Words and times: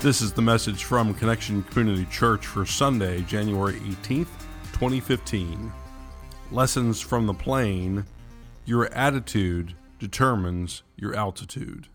This 0.00 0.22
is 0.22 0.32
the 0.32 0.42
message 0.42 0.84
from 0.84 1.12
Connection 1.12 1.64
Community 1.64 2.06
Church 2.08 2.46
for 2.46 2.64
Sunday, 2.64 3.22
January 3.22 3.80
18th, 3.80 4.28
2015. 4.72 5.72
Lessons 6.52 7.00
from 7.00 7.26
the 7.26 7.34
plane 7.34 8.06
Your 8.64 8.86
attitude 8.94 9.74
determines 9.98 10.84
your 10.94 11.16
altitude. 11.16 11.88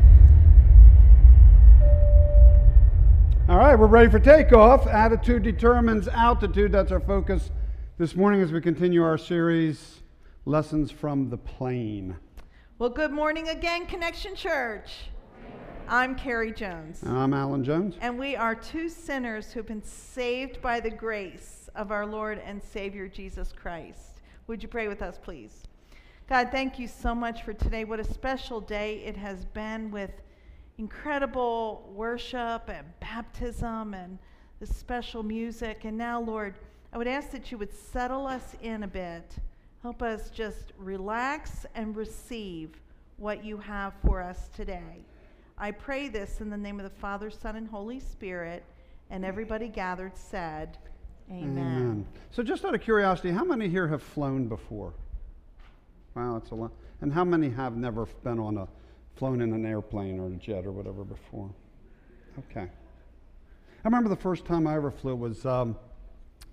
All 0.00 0.06
right, 3.58 3.78
we're 3.78 3.86
ready 3.86 4.10
for 4.10 4.18
takeoff. 4.18 4.86
Attitude 4.86 5.42
determines 5.42 6.08
altitude. 6.08 6.72
That's 6.72 6.92
our 6.92 7.00
focus 7.00 7.50
this 7.98 8.16
morning 8.16 8.40
as 8.40 8.52
we 8.52 8.62
continue 8.62 9.02
our 9.02 9.18
series, 9.18 10.00
Lessons 10.46 10.90
from 10.90 11.28
the 11.28 11.36
Plane. 11.36 12.16
Well, 12.78 12.88
good 12.88 13.12
morning 13.12 13.50
again, 13.50 13.84
Connection 13.84 14.34
Church. 14.34 15.10
I'm 15.88 16.16
Carrie 16.16 16.52
Jones. 16.52 17.04
And 17.04 17.16
I'm 17.16 17.32
Alan 17.32 17.62
Jones. 17.62 17.96
And 18.00 18.18
we 18.18 18.34
are 18.34 18.56
two 18.56 18.88
sinners 18.88 19.52
who've 19.52 19.66
been 19.66 19.84
saved 19.84 20.60
by 20.60 20.80
the 20.80 20.90
grace 20.90 21.70
of 21.76 21.92
our 21.92 22.04
Lord 22.04 22.40
and 22.44 22.60
Savior 22.60 23.06
Jesus 23.06 23.52
Christ. 23.52 24.20
Would 24.48 24.64
you 24.64 24.68
pray 24.68 24.88
with 24.88 25.00
us, 25.00 25.16
please? 25.22 25.62
God, 26.28 26.48
thank 26.50 26.80
you 26.80 26.88
so 26.88 27.14
much 27.14 27.44
for 27.44 27.52
today. 27.52 27.84
What 27.84 28.00
a 28.00 28.04
special 28.04 28.60
day 28.60 29.04
it 29.04 29.16
has 29.16 29.44
been 29.44 29.92
with 29.92 30.10
incredible 30.78 31.88
worship 31.94 32.68
and 32.68 32.84
baptism 32.98 33.94
and 33.94 34.18
the 34.58 34.66
special 34.66 35.22
music. 35.22 35.84
And 35.84 35.96
now, 35.96 36.20
Lord, 36.20 36.56
I 36.92 36.98
would 36.98 37.06
ask 37.06 37.30
that 37.30 37.52
you 37.52 37.58
would 37.58 37.72
settle 37.72 38.26
us 38.26 38.56
in 38.60 38.82
a 38.82 38.88
bit. 38.88 39.36
Help 39.82 40.02
us 40.02 40.30
just 40.30 40.72
relax 40.78 41.64
and 41.76 41.94
receive 41.94 42.70
what 43.18 43.44
you 43.44 43.56
have 43.58 43.94
for 44.04 44.20
us 44.20 44.48
today. 44.52 45.04
I 45.58 45.70
pray 45.70 46.08
this 46.08 46.40
in 46.40 46.50
the 46.50 46.56
name 46.56 46.78
of 46.78 46.84
the 46.84 46.98
Father, 46.98 47.30
Son, 47.30 47.56
and 47.56 47.66
Holy 47.66 47.98
Spirit. 47.98 48.62
And 49.10 49.24
everybody 49.24 49.68
gathered 49.68 50.16
said, 50.16 50.78
Amen. 51.30 51.58
Amen. 51.58 52.06
So, 52.30 52.42
just 52.42 52.64
out 52.64 52.74
of 52.74 52.80
curiosity, 52.80 53.30
how 53.30 53.44
many 53.44 53.68
here 53.68 53.88
have 53.88 54.02
flown 54.02 54.48
before? 54.48 54.92
Wow, 56.14 56.38
that's 56.38 56.50
a 56.50 56.54
lot. 56.54 56.72
And 57.00 57.12
how 57.12 57.24
many 57.24 57.50
have 57.50 57.76
never 57.76 58.06
been 58.22 58.38
on 58.38 58.58
a 58.58 58.68
flown 59.16 59.40
in 59.40 59.52
an 59.52 59.64
airplane 59.64 60.20
or 60.20 60.28
a 60.28 60.36
jet 60.36 60.66
or 60.66 60.72
whatever 60.72 61.04
before? 61.04 61.50
Okay. 62.38 62.62
I 62.62 63.88
remember 63.88 64.08
the 64.08 64.16
first 64.16 64.44
time 64.44 64.66
I 64.66 64.76
ever 64.76 64.90
flew 64.90 65.16
was 65.16 65.44
um, 65.46 65.76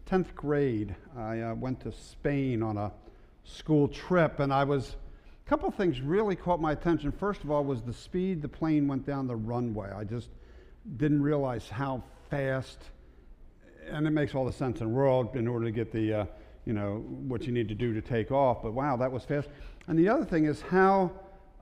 10th 0.09 0.33
grade. 0.35 0.95
I 1.17 1.41
uh, 1.41 1.55
went 1.55 1.81
to 1.81 1.91
Spain 1.91 2.63
on 2.63 2.77
a 2.77 2.91
school 3.43 3.87
trip, 3.87 4.39
and 4.39 4.53
I 4.53 4.63
was 4.63 4.95
a 5.45 5.49
couple 5.49 5.69
things 5.71 5.99
really 6.01 6.35
caught 6.35 6.61
my 6.61 6.71
attention. 6.71 7.11
First 7.11 7.43
of 7.43 7.51
all, 7.51 7.63
was 7.65 7.81
the 7.81 7.93
speed 7.93 8.41
the 8.41 8.47
plane 8.47 8.87
went 8.87 9.05
down 9.05 9.27
the 9.27 9.35
runway. 9.35 9.91
I 9.91 10.03
just 10.05 10.29
didn't 10.97 11.21
realize 11.21 11.67
how 11.67 12.03
fast, 12.29 12.79
and 13.89 14.07
it 14.07 14.11
makes 14.11 14.35
all 14.35 14.45
the 14.45 14.53
sense 14.53 14.79
in 14.79 14.87
the 14.87 14.93
world 14.93 15.35
in 15.35 15.47
order 15.47 15.65
to 15.65 15.71
get 15.71 15.91
the, 15.91 16.13
uh, 16.13 16.25
you 16.65 16.73
know, 16.73 17.03
what 17.27 17.43
you 17.43 17.51
need 17.51 17.67
to 17.67 17.75
do 17.75 17.93
to 17.93 18.01
take 18.01 18.31
off. 18.31 18.63
But 18.63 18.73
wow, 18.73 18.95
that 18.97 19.11
was 19.11 19.25
fast. 19.25 19.49
And 19.87 19.99
the 19.99 20.07
other 20.07 20.23
thing 20.23 20.45
is 20.45 20.61
how, 20.61 21.11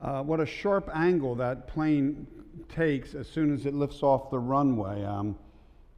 uh, 0.00 0.22
what 0.22 0.38
a 0.38 0.46
sharp 0.46 0.88
angle 0.94 1.34
that 1.36 1.66
plane 1.66 2.26
takes 2.68 3.14
as 3.14 3.28
soon 3.28 3.52
as 3.52 3.66
it 3.66 3.74
lifts 3.74 4.02
off 4.02 4.30
the 4.30 4.38
runway. 4.38 5.02
Um, 5.04 5.36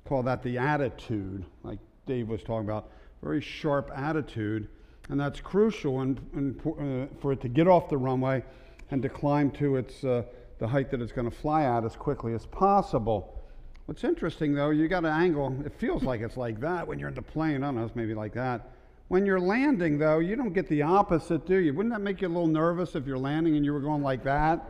call 0.07 0.23
that 0.23 0.43
the 0.43 0.57
attitude, 0.57 1.45
like 1.63 1.79
Dave 2.07 2.29
was 2.29 2.43
talking 2.43 2.65
about. 2.65 2.91
Very 3.23 3.41
sharp 3.41 3.91
attitude. 3.95 4.69
And 5.09 5.21
that's 5.21 5.41
crucial 5.41 6.01
in, 6.01 6.19
in, 6.35 7.09
uh, 7.11 7.15
for 7.21 7.33
it 7.33 7.41
to 7.43 7.49
get 7.49 7.69
off 7.69 7.89
the 7.89 7.97
runway 7.97 8.43
and 8.91 9.03
to 9.03 9.09
climb 9.09 9.51
to 9.53 9.77
its, 9.77 10.03
uh, 10.05 10.23
the 10.59 10.69
height 10.69 10.91
that 10.91 11.01
it's 11.01 11.13
going 11.13 11.31
to 11.31 11.37
fly 11.37 11.65
at 11.65 11.85
as 11.85 11.95
quickly 11.97 12.33
as 12.35 12.47
possible. 12.47 13.43
What's 13.87 14.03
interesting 14.03 14.55
though, 14.55 14.71
you 14.71 14.89
got 14.89 15.05
an 15.05 15.13
angle, 15.13 15.55
it 15.65 15.73
feels 15.79 16.03
like 16.05 16.23
it's 16.23 16.39
like 16.39 16.59
that 16.61 16.87
when 16.89 16.99
you're 16.99 17.11
in 17.11 17.15
the 17.15 17.23
plane. 17.23 17.63
I 17.63 17.67
don't 17.67 17.77
know, 17.77 17.85
it's 17.85 17.95
maybe 17.95 18.15
like 18.15 18.33
that. 18.35 18.71
When 19.09 19.27
you're 19.27 19.41
landing 19.41 19.99
though, 19.99 20.21
you 20.21 20.37
don't 20.37 20.55
get 20.55 20.69
the 20.69 20.81
opposite, 20.81 21.47
do 21.47 21.57
you? 21.57 21.75
Wouldn't 21.75 21.95
that 21.95 22.01
make 22.01 22.23
you 22.23 22.29
a 22.29 22.31
little 22.31 22.47
nervous 22.47 22.95
if 22.95 23.07
you're 23.07 23.19
landing 23.19 23.57
and 23.57 23.65
you 23.65 23.75
were 23.75 23.81
going 23.81 24.03
like 24.03 24.25
that? 24.25 24.67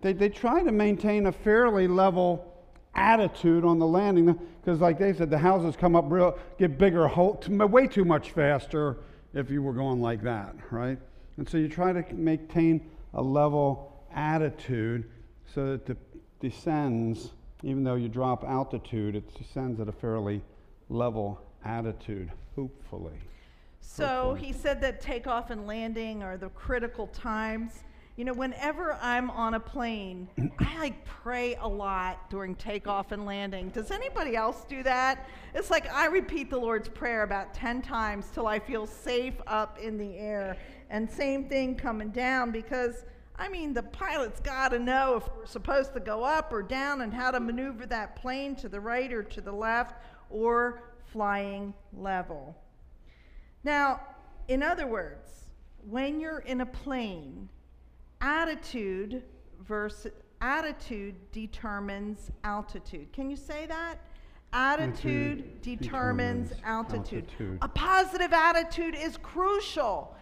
They, 0.00 0.14
they 0.14 0.30
try 0.30 0.62
to 0.62 0.72
maintain 0.72 1.26
a 1.26 1.32
fairly 1.32 1.86
level 1.86 2.51
attitude 2.94 3.64
on 3.64 3.78
the 3.78 3.86
landing 3.86 4.38
because 4.60 4.80
like 4.80 4.98
they 4.98 5.12
said 5.12 5.30
the 5.30 5.38
houses 5.38 5.76
come 5.76 5.96
up 5.96 6.04
real 6.08 6.38
get 6.58 6.76
bigger 6.76 7.08
way 7.48 7.86
too 7.86 8.04
much 8.04 8.32
faster 8.32 8.98
if 9.32 9.50
you 9.50 9.62
were 9.62 9.72
going 9.72 10.00
like 10.00 10.22
that 10.22 10.54
right? 10.70 10.98
And 11.38 11.48
so 11.48 11.56
you 11.56 11.68
try 11.68 11.92
to 11.92 12.14
maintain 12.14 12.90
a 13.14 13.22
level 13.22 14.04
attitude 14.14 15.08
so 15.54 15.72
that 15.72 15.88
it 15.88 15.96
descends 16.40 17.30
even 17.62 17.82
though 17.82 17.94
you 17.94 18.08
drop 18.08 18.44
altitude 18.44 19.16
it 19.16 19.34
descends 19.34 19.80
at 19.80 19.88
a 19.88 19.92
fairly 19.92 20.42
level 20.90 21.40
attitude 21.64 22.30
hopefully. 22.54 23.18
So 23.80 24.06
hopefully. 24.06 24.46
he 24.48 24.52
said 24.52 24.82
that 24.82 25.00
takeoff 25.00 25.48
and 25.48 25.66
landing 25.66 26.22
are 26.22 26.36
the 26.36 26.50
critical 26.50 27.06
times 27.06 27.84
you 28.22 28.26
know, 28.26 28.34
whenever 28.34 28.96
I'm 29.02 29.30
on 29.30 29.54
a 29.54 29.58
plane, 29.58 30.28
I 30.60 30.78
like 30.78 31.04
pray 31.04 31.56
a 31.56 31.66
lot 31.66 32.30
during 32.30 32.54
takeoff 32.54 33.10
and 33.10 33.26
landing. 33.26 33.70
Does 33.70 33.90
anybody 33.90 34.36
else 34.36 34.64
do 34.68 34.84
that? 34.84 35.28
It's 35.54 35.72
like 35.72 35.92
I 35.92 36.06
repeat 36.06 36.48
the 36.48 36.56
Lord's 36.56 36.88
Prayer 36.88 37.24
about 37.24 37.52
10 37.52 37.82
times 37.82 38.28
till 38.32 38.46
I 38.46 38.60
feel 38.60 38.86
safe 38.86 39.34
up 39.48 39.76
in 39.80 39.98
the 39.98 40.16
air. 40.16 40.56
And 40.88 41.10
same 41.10 41.48
thing 41.48 41.74
coming 41.74 42.10
down 42.10 42.52
because, 42.52 43.04
I 43.34 43.48
mean, 43.48 43.74
the 43.74 43.82
pilot's 43.82 44.38
got 44.38 44.68
to 44.68 44.78
know 44.78 45.16
if 45.16 45.24
we're 45.36 45.44
supposed 45.44 45.92
to 45.94 45.98
go 45.98 46.22
up 46.22 46.52
or 46.52 46.62
down 46.62 47.00
and 47.00 47.12
how 47.12 47.32
to 47.32 47.40
maneuver 47.40 47.86
that 47.86 48.14
plane 48.14 48.54
to 48.54 48.68
the 48.68 48.78
right 48.78 49.12
or 49.12 49.24
to 49.24 49.40
the 49.40 49.50
left 49.50 50.00
or 50.30 50.92
flying 51.06 51.74
level. 51.92 52.56
Now, 53.64 54.00
in 54.46 54.62
other 54.62 54.86
words, 54.86 55.46
when 55.90 56.20
you're 56.20 56.38
in 56.38 56.60
a 56.60 56.66
plane, 56.66 57.48
attitude 58.22 59.22
versus 59.66 60.12
attitude 60.40 61.14
determines 61.32 62.30
altitude. 62.44 63.12
Can 63.12 63.28
you 63.28 63.36
say 63.36 63.66
that? 63.66 63.96
Attitude, 64.54 65.40
attitude 65.40 65.62
determines, 65.62 66.50
determines 66.50 66.52
altitude. 66.64 67.24
altitude. 67.24 67.58
A 67.62 67.68
positive 67.68 68.32
attitude 68.32 68.94
is 68.94 69.16
crucial 69.18 70.16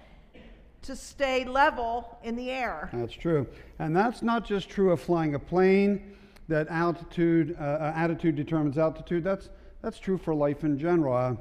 to 0.83 0.97
stay 0.97 1.45
level 1.45 2.19
in 2.23 2.37
the 2.37 2.51
air. 2.51 2.89
That's 2.93 3.13
true. 3.13 3.47
And 3.79 3.95
that's 3.95 4.23
not 4.23 4.45
just 4.45 4.69
true 4.69 4.93
of 4.93 5.01
flying 5.01 5.35
a 5.35 5.39
plane, 5.39 6.17
that 6.49 6.69
altitude, 6.69 7.57
uh, 7.61 7.65
uh 7.65 7.93
attitude 7.95 8.37
determines 8.37 8.79
altitude. 8.79 9.23
That's, 9.25 9.51
that's 9.83 9.99
true 9.99 10.17
for 10.17 10.35
life 10.35 10.65
in 10.65 10.79
general. 10.79 11.17
Uh, 11.17 11.35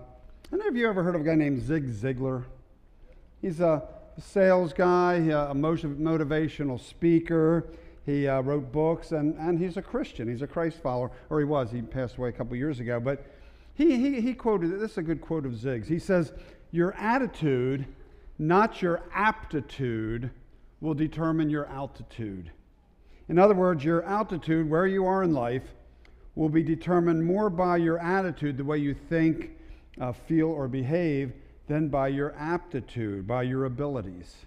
any 0.51 0.67
of 0.67 0.75
you 0.75 0.89
ever 0.89 1.03
heard 1.03 1.15
of 1.15 1.21
a 1.21 1.23
guy 1.23 1.35
named 1.35 1.61
Zig 1.61 1.87
Ziglar? 1.87 2.43
He's 3.41 3.59
a 3.59 3.87
sales 4.19 4.73
guy, 4.73 5.15
a 5.15 5.53
motivational 5.53 6.79
speaker. 6.79 7.67
He 8.05 8.27
uh, 8.27 8.41
wrote 8.41 8.71
books, 8.71 9.11
and, 9.11 9.35
and 9.37 9.59
he's 9.59 9.77
a 9.77 9.81
Christian. 9.81 10.27
He's 10.27 10.41
a 10.41 10.47
Christ 10.47 10.81
follower, 10.81 11.11
or 11.29 11.39
he 11.39 11.45
was. 11.45 11.71
He 11.71 11.81
passed 11.81 12.17
away 12.17 12.29
a 12.29 12.31
couple 12.31 12.55
years 12.55 12.79
ago. 12.79 12.99
But 12.99 13.25
he, 13.75 13.97
he, 13.97 14.21
he 14.21 14.33
quoted 14.33 14.79
this 14.79 14.91
is 14.91 14.97
a 14.97 15.03
good 15.03 15.21
quote 15.21 15.45
of 15.45 15.55
Zig's. 15.55 15.87
He 15.87 15.99
says, 15.99 16.33
Your 16.71 16.93
attitude, 16.93 17.85
not 18.37 18.81
your 18.81 19.03
aptitude, 19.13 20.31
will 20.81 20.93
determine 20.93 21.49
your 21.49 21.67
altitude. 21.67 22.51
In 23.27 23.37
other 23.37 23.53
words, 23.53 23.83
your 23.83 24.03
altitude, 24.03 24.69
where 24.69 24.87
you 24.87 25.05
are 25.05 25.23
in 25.23 25.33
life, 25.33 25.75
will 26.35 26.49
be 26.49 26.63
determined 26.63 27.23
more 27.23 27.49
by 27.49 27.77
your 27.77 27.99
attitude, 27.99 28.57
the 28.57 28.63
way 28.63 28.77
you 28.77 28.93
think, 28.93 29.51
uh, 30.01 30.13
feel, 30.13 30.47
or 30.47 30.67
behave, 30.67 31.33
than 31.69 31.87
by 31.87 32.07
your 32.07 32.33
aptitude, 32.35 33.25
by 33.25 33.43
your 33.43 33.63
abilities. 33.63 34.45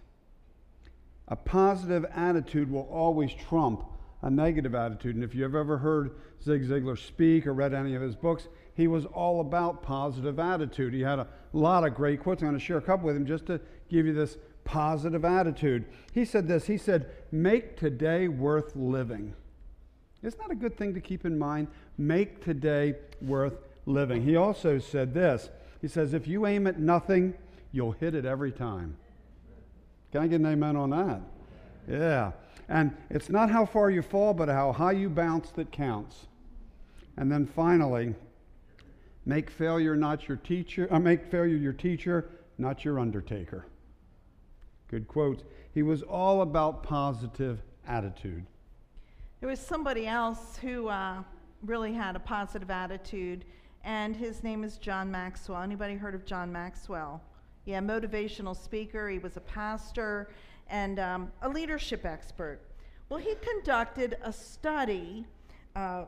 A 1.29 1.37
positive 1.37 2.05
attitude 2.15 2.71
will 2.71 2.89
always 2.91 3.33
trump 3.33 3.85
a 4.23 4.29
negative 4.29 4.75
attitude. 4.75 5.15
And 5.15 5.25
if 5.25 5.35
you've 5.35 5.55
ever 5.55 5.79
heard 5.79 6.11
Zig 6.43 6.69
Ziglar 6.69 6.99
speak 6.99 7.47
or 7.47 7.55
read 7.55 7.73
any 7.73 7.95
of 7.95 8.03
his 8.03 8.17
books, 8.17 8.49
he 8.75 8.89
was 8.89 9.07
all 9.07 9.41
about 9.41 9.83
positive 9.83 10.41
attitude. 10.41 10.93
He 10.93 11.01
had 11.01 11.21
a 11.21 11.29
lot 11.53 11.87
of 11.87 11.95
great 11.95 12.21
quotes. 12.21 12.43
I'm 12.43 12.49
going 12.49 12.59
to 12.59 12.65
share 12.65 12.79
a 12.79 12.83
couple 12.83 13.07
with 13.07 13.17
him 13.17 13.27
just 13.27 13.47
to 13.47 13.61
give 13.89 14.05
you 14.05 14.13
this 14.13 14.37
positive 14.65 15.25
attitude. 15.25 15.85
He 16.13 16.25
said 16.25 16.49
this 16.49 16.67
He 16.67 16.77
said, 16.77 17.07
Make 17.31 17.77
today 17.77 18.27
worth 18.27 18.75
living. 18.75 19.35
Isn't 20.23 20.41
that 20.41 20.51
a 20.51 20.57
good 20.57 20.77
thing 20.77 20.93
to 20.95 21.01
keep 21.01 21.25
in 21.25 21.39
mind? 21.39 21.69
Make 21.99 22.45
today 22.45 22.97
worth 23.21 23.59
living. 23.87 24.25
He 24.25 24.35
also 24.37 24.79
said 24.79 25.15
this 25.15 25.51
he 25.83 25.89
says, 25.89 26.15
if 26.15 26.29
you 26.29 26.47
aim 26.47 26.67
at 26.69 26.79
nothing, 26.79 27.35
you'll 27.73 27.93
hit 27.93 28.15
it 28.15 28.25
every 28.25 28.53
time. 28.53 28.97
Can 30.13 30.23
I 30.23 30.29
get 30.29 30.41
an 30.41 30.47
amen 30.47 30.77
on 30.77 30.91
that? 30.91 31.21
Yeah. 31.89 32.33
And 32.69 32.97
it's 33.11 33.29
not 33.29 33.51
how 33.51 33.67
far 33.67 33.91
you 33.91 34.01
fall, 34.01 34.33
but 34.33 34.49
how 34.49 34.73
high 34.73 34.93
you 34.93 35.11
bounce 35.11 35.51
that 35.51 35.73
counts. 35.73 36.27
And 37.17 37.31
then 37.31 37.47
finally, 37.47 38.15
make 39.27 39.51
failure 39.51 39.97
not 39.97 40.29
your 40.29 40.37
teacher, 40.37 40.87
uh, 40.91 41.01
make 41.01 41.31
failure 41.31 41.57
your 41.57 41.73
teacher, 41.73 42.31
not 42.59 42.85
your 42.85 43.01
undertaker. 43.01 43.67
Good 44.89 45.09
quotes. 45.09 45.43
He 45.75 45.83
was 45.83 46.03
all 46.03 46.43
about 46.43 46.85
positive 46.85 47.61
attitude. 47.89 48.47
There 49.41 49.49
was 49.49 49.59
somebody 49.59 50.07
else 50.07 50.57
who 50.59 50.87
uh, 50.87 51.23
really 51.65 51.93
had 51.93 52.15
a 52.15 52.21
positive 52.21 52.71
attitude, 52.71 53.45
and 53.85 54.15
his 54.15 54.43
name 54.43 54.65
is 54.65 54.77
John 54.79 55.11
Maxwell. 55.11 55.63
Anybody 55.63 55.95
heard 55.95 56.15
of 56.15 56.25
John 56.25 56.53
Maxwell? 56.53 57.21
Yeah, 57.65 57.81
motivational 57.81 58.57
speaker. 58.57 59.09
He 59.09 59.19
was 59.19 59.37
a 59.37 59.41
pastor 59.41 60.31
and 60.69 60.99
um, 60.99 61.33
a 61.43 61.49
leadership 61.49 62.05
expert. 62.05 62.61
Well, 63.09 63.21
he 63.21 63.35
conducted 63.41 64.17
a 64.23 64.33
study. 64.33 65.27
Uh, 65.77 66.05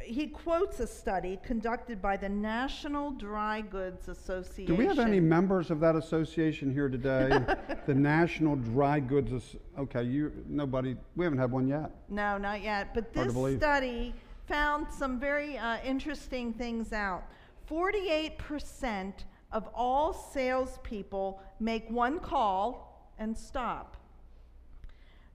he 0.00 0.26
quotes 0.26 0.78
a 0.80 0.86
study 0.86 1.38
conducted 1.42 2.02
by 2.02 2.16
the 2.16 2.28
National 2.28 3.10
Dry 3.12 3.62
Goods 3.62 4.08
Association. 4.08 4.66
Do 4.66 4.74
we 4.74 4.84
have 4.86 4.98
any 4.98 5.20
members 5.20 5.70
of 5.70 5.80
that 5.80 5.96
association 5.96 6.72
here 6.72 6.88
today? 6.88 7.40
the 7.86 7.94
National 7.94 8.56
Dry 8.56 9.00
Goods. 9.00 9.32
As- 9.32 9.56
okay, 9.78 10.02
you 10.02 10.32
nobody. 10.46 10.96
We 11.16 11.24
haven't 11.24 11.38
had 11.38 11.50
one 11.50 11.66
yet. 11.66 11.90
No, 12.08 12.36
not 12.36 12.62
yet. 12.62 12.94
But 12.94 13.12
this 13.14 13.32
study 13.56 14.14
found 14.46 14.86
some 14.92 15.18
very 15.18 15.58
uh, 15.58 15.78
interesting 15.84 16.52
things 16.52 16.92
out. 16.92 17.24
48% 17.70 19.12
of 19.52 19.68
all 19.74 20.12
salespeople 20.12 21.40
make 21.60 21.90
one 21.90 22.18
call 22.20 23.10
and 23.18 23.36
stop. 23.36 23.96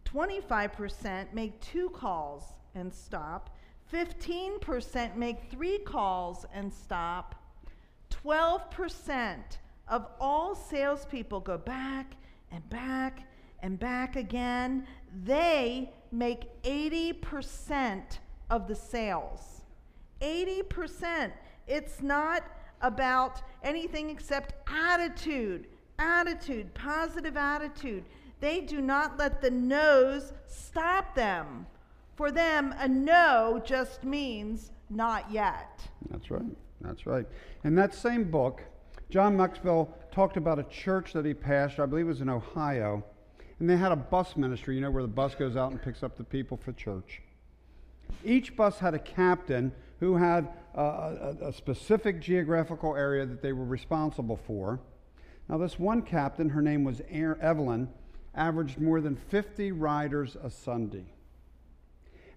25% 0.06 1.34
make 1.34 1.60
two 1.62 1.90
calls 1.90 2.44
and 2.76 2.94
stop. 2.94 3.56
15% 3.92 5.16
make 5.16 5.50
three 5.50 5.78
calls 5.80 6.46
and 6.54 6.72
stop. 6.72 7.36
12% 8.24 9.38
of 9.88 10.08
all 10.20 10.56
salespeople 10.56 11.40
go 11.40 11.58
back 11.58 12.14
and 12.52 12.68
back 12.70 13.28
and 13.62 13.80
back 13.80 14.16
again. 14.16 14.86
They 15.24 15.92
make 16.12 16.62
80% 16.64 18.04
of 18.52 18.68
the 18.68 18.76
sales. 18.76 19.62
80%. 20.22 21.32
It's 21.68 22.02
not 22.02 22.44
about 22.82 23.42
anything 23.64 24.10
except 24.12 24.54
attitude, 24.68 25.68
attitude, 25.98 26.74
positive 26.76 27.38
attitude. 27.38 28.04
They 28.40 28.62
do 28.62 28.82
not 28.82 29.18
let 29.18 29.42
the 29.42 29.50
no's 29.50 30.34
stop 30.48 31.16
them. 31.16 31.66
For 32.16 32.32
them, 32.32 32.76
a 32.78 32.88
no 32.88 33.62
just 33.66 34.04
means 34.04 34.72
not 34.90 35.32
yet. 35.32 35.82
That's 36.10 36.30
right. 36.30 36.44
That's 36.82 37.08
right. 37.08 37.26
In 37.64 37.74
that 37.76 37.96
same 37.96 38.30
book, 38.30 38.62
John 39.10 39.38
Maxwell 39.38 39.96
talked 40.12 40.38
about 40.38 40.60
a 40.60 40.64
church 40.64 41.14
that 41.14 41.26
he 41.26 41.34
pastored, 41.34 41.84
I 41.84 41.86
believe 41.86 42.06
it 42.06 42.10
was 42.10 42.22
in 42.22 42.30
Ohio, 42.30 43.04
and 43.60 43.70
they 43.70 43.78
had 43.78 43.92
a 43.92 43.96
bus 43.96 44.36
ministry, 44.36 44.76
you 44.76 44.82
know, 44.82 44.92
where 44.92 45.04
the 45.04 45.08
bus 45.08 45.36
goes 45.36 45.56
out 45.56 45.72
and 45.72 45.82
picks 45.82 46.04
up 46.04 46.18
the 46.18 46.24
people 46.24 46.58
for 46.58 46.74
church. 46.74 47.22
Each 48.24 48.56
bus 48.56 48.80
had 48.80 48.94
a 48.94 49.00
captain 49.00 49.72
who 50.00 50.16
had 50.16 50.50
uh, 50.76 51.36
a, 51.42 51.48
a 51.48 51.54
specific 51.54 52.22
geographical 52.22 52.96
area 52.96 53.26
that 53.26 53.42
they 53.42 53.54
were 53.54 53.66
responsible 53.66 54.38
for. 54.48 54.80
Now, 55.50 55.58
this 55.58 55.78
one 55.78 56.02
captain, 56.02 56.50
her 56.50 56.62
name 56.62 56.84
was 56.84 57.02
Evelyn, 57.10 57.90
averaged 58.34 58.80
more 58.80 59.02
than 59.02 59.16
50 59.16 59.72
riders 59.74 60.38
a 60.42 60.50
Sunday. 60.50 61.06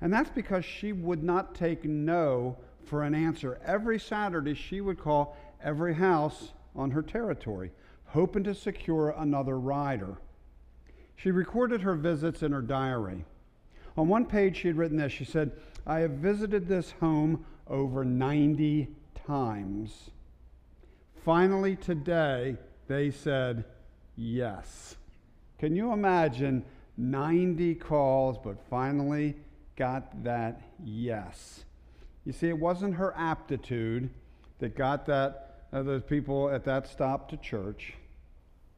And 0.01 0.13
that's 0.13 0.31
because 0.31 0.65
she 0.65 0.93
would 0.93 1.23
not 1.23 1.55
take 1.55 1.85
no 1.85 2.59
for 2.85 3.03
an 3.03 3.15
answer. 3.15 3.61
Every 3.65 3.99
Saturday, 3.99 4.55
she 4.55 4.81
would 4.81 4.99
call 4.99 5.37
every 5.63 5.95
house 5.95 6.53
on 6.75 6.91
her 6.91 7.03
territory, 7.03 7.71
hoping 8.07 8.45
to 8.45 8.55
secure 8.55 9.15
another 9.17 9.59
rider. 9.59 10.19
She 11.17 11.31
recorded 11.31 11.83
her 11.83 11.95
visits 11.95 12.43
in 12.43 12.53
her 12.53 12.63
diary. 12.63 13.25
On 13.97 14.09
one 14.09 14.27
page, 14.27 14.59
she 14.59 14.69
had 14.69 14.77
written 14.77 14.97
this 14.97 15.13
She 15.13 15.25
said, 15.25 15.53
I 15.87 16.01
have 16.01 16.13
visited 16.13 16.67
this 16.67 16.93
home 17.01 17.45
over 17.69 18.05
90 18.05 18.89
times. 19.27 20.11
Finally, 21.25 21.77
today, 21.77 22.57
they 22.89 23.11
said 23.11 23.65
yes. 24.17 24.97
Can 25.59 25.75
you 25.77 25.93
imagine 25.93 26.65
90 26.97 27.77
calls, 27.77 28.37
but 28.43 28.57
finally 28.69 29.37
got 29.77 30.25
that 30.25 30.61
yes? 30.85 31.65
You 32.25 32.33
see, 32.33 32.49
it 32.49 32.59
wasn't 32.59 32.95
her 32.95 33.15
aptitude 33.17 34.11
that 34.59 34.77
got 34.77 35.07
that, 35.07 35.67
uh, 35.73 35.83
those 35.83 36.03
people 36.03 36.51
at 36.51 36.65
that 36.65 36.89
stop 36.89 37.29
to 37.31 37.37
church. 37.37 37.95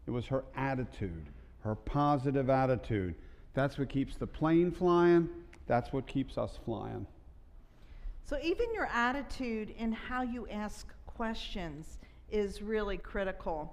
It 0.06 0.10
was 0.10 0.26
her 0.26 0.44
attitude, 0.56 1.26
her 1.60 1.74
positive 1.74 2.50
attitude. 2.50 3.14
That's 3.56 3.78
what 3.78 3.88
keeps 3.88 4.16
the 4.16 4.26
plane 4.26 4.70
flying. 4.70 5.30
That's 5.66 5.90
what 5.90 6.06
keeps 6.06 6.36
us 6.36 6.58
flying. 6.66 7.06
So, 8.22 8.38
even 8.42 8.66
your 8.74 8.86
attitude 8.92 9.74
in 9.78 9.92
how 9.92 10.20
you 10.20 10.46
ask 10.48 10.92
questions 11.06 11.98
is 12.30 12.60
really 12.60 12.98
critical. 12.98 13.72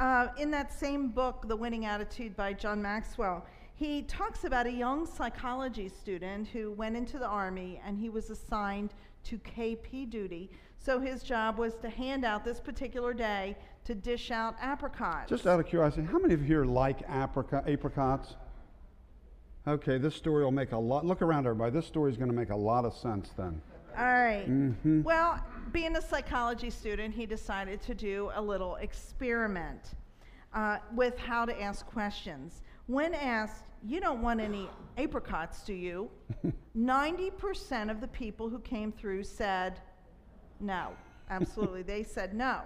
Uh, 0.00 0.28
in 0.38 0.50
that 0.52 0.72
same 0.72 1.08
book, 1.08 1.44
The 1.46 1.54
Winning 1.54 1.84
Attitude 1.84 2.36
by 2.36 2.54
John 2.54 2.80
Maxwell, 2.80 3.44
he 3.74 4.02
talks 4.02 4.44
about 4.44 4.66
a 4.66 4.72
young 4.72 5.04
psychology 5.04 5.90
student 5.90 6.48
who 6.48 6.72
went 6.72 6.96
into 6.96 7.18
the 7.18 7.26
Army 7.26 7.82
and 7.84 7.98
he 7.98 8.08
was 8.08 8.30
assigned 8.30 8.94
to 9.24 9.36
KP 9.38 10.08
duty. 10.08 10.50
So, 10.78 10.98
his 10.98 11.22
job 11.22 11.58
was 11.58 11.74
to 11.82 11.90
hand 11.90 12.24
out 12.24 12.46
this 12.46 12.60
particular 12.60 13.12
day 13.12 13.58
to 13.84 13.94
dish 13.94 14.30
out 14.30 14.56
apricots. 14.58 15.28
Just 15.28 15.46
out 15.46 15.60
of 15.60 15.66
curiosity, 15.66 16.06
how 16.10 16.18
many 16.18 16.32
of 16.32 16.40
you 16.40 16.46
here 16.46 16.64
like 16.64 17.06
aprico- 17.06 17.70
apricots? 17.70 18.36
Okay, 19.68 19.98
this 19.98 20.14
story 20.14 20.42
will 20.44 20.50
make 20.50 20.72
a 20.72 20.78
lot. 20.78 21.04
Look 21.04 21.20
around, 21.20 21.46
everybody. 21.46 21.70
This 21.70 21.86
story 21.86 22.10
is 22.10 22.16
going 22.16 22.30
to 22.30 22.34
make 22.34 22.48
a 22.48 22.56
lot 22.56 22.86
of 22.86 22.94
sense 22.94 23.32
then. 23.36 23.60
All 23.98 24.04
right. 24.04 24.46
Well, 25.04 25.44
being 25.72 25.94
a 25.96 26.00
psychology 26.00 26.70
student, 26.70 27.14
he 27.14 27.26
decided 27.26 27.82
to 27.82 27.94
do 27.94 28.30
a 28.34 28.40
little 28.40 28.76
experiment 28.76 29.90
uh, 30.54 30.78
with 30.94 31.18
how 31.18 31.44
to 31.44 31.60
ask 31.60 31.84
questions. 31.84 32.62
When 32.86 33.12
asked, 33.12 33.64
You 33.86 34.00
don't 34.00 34.22
want 34.22 34.40
any 34.40 34.70
apricots, 34.96 35.62
do 35.64 35.74
you? 35.74 36.08
90% 36.78 37.90
of 37.90 38.00
the 38.00 38.08
people 38.08 38.48
who 38.48 38.60
came 38.60 38.90
through 38.90 39.24
said, 39.24 39.80
No. 40.60 40.92
Absolutely. 41.28 41.82
they 41.82 42.02
said 42.14 42.32
no. 42.32 42.62